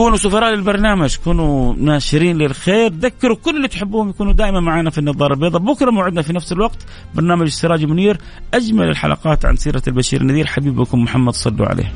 كونوا 0.00 0.16
سفراء 0.16 0.54
للبرنامج 0.54 1.16
كونوا 1.24 1.74
ناشرين 1.74 2.38
للخير 2.38 2.92
ذكروا 2.92 3.36
كل 3.36 3.56
اللي 3.56 3.68
تحبوهم 3.68 4.08
يكونوا 4.08 4.32
دائما 4.32 4.60
معنا 4.60 4.90
في 4.90 4.98
النظارة 4.98 5.34
البيضاء. 5.34 5.62
بكرة 5.62 5.90
موعدنا 5.90 6.22
في 6.22 6.32
نفس 6.32 6.52
الوقت 6.52 6.86
برنامج 7.14 7.46
السراج 7.46 7.84
منير 7.84 8.18
أجمل 8.54 8.88
الحلقات 8.88 9.44
عن 9.44 9.56
سيرة 9.56 9.82
البشير 9.88 10.20
النذير. 10.20 10.46
حبيبكم 10.46 11.02
محمد 11.02 11.34
صلوا 11.34 11.66
عليه. 11.66 11.92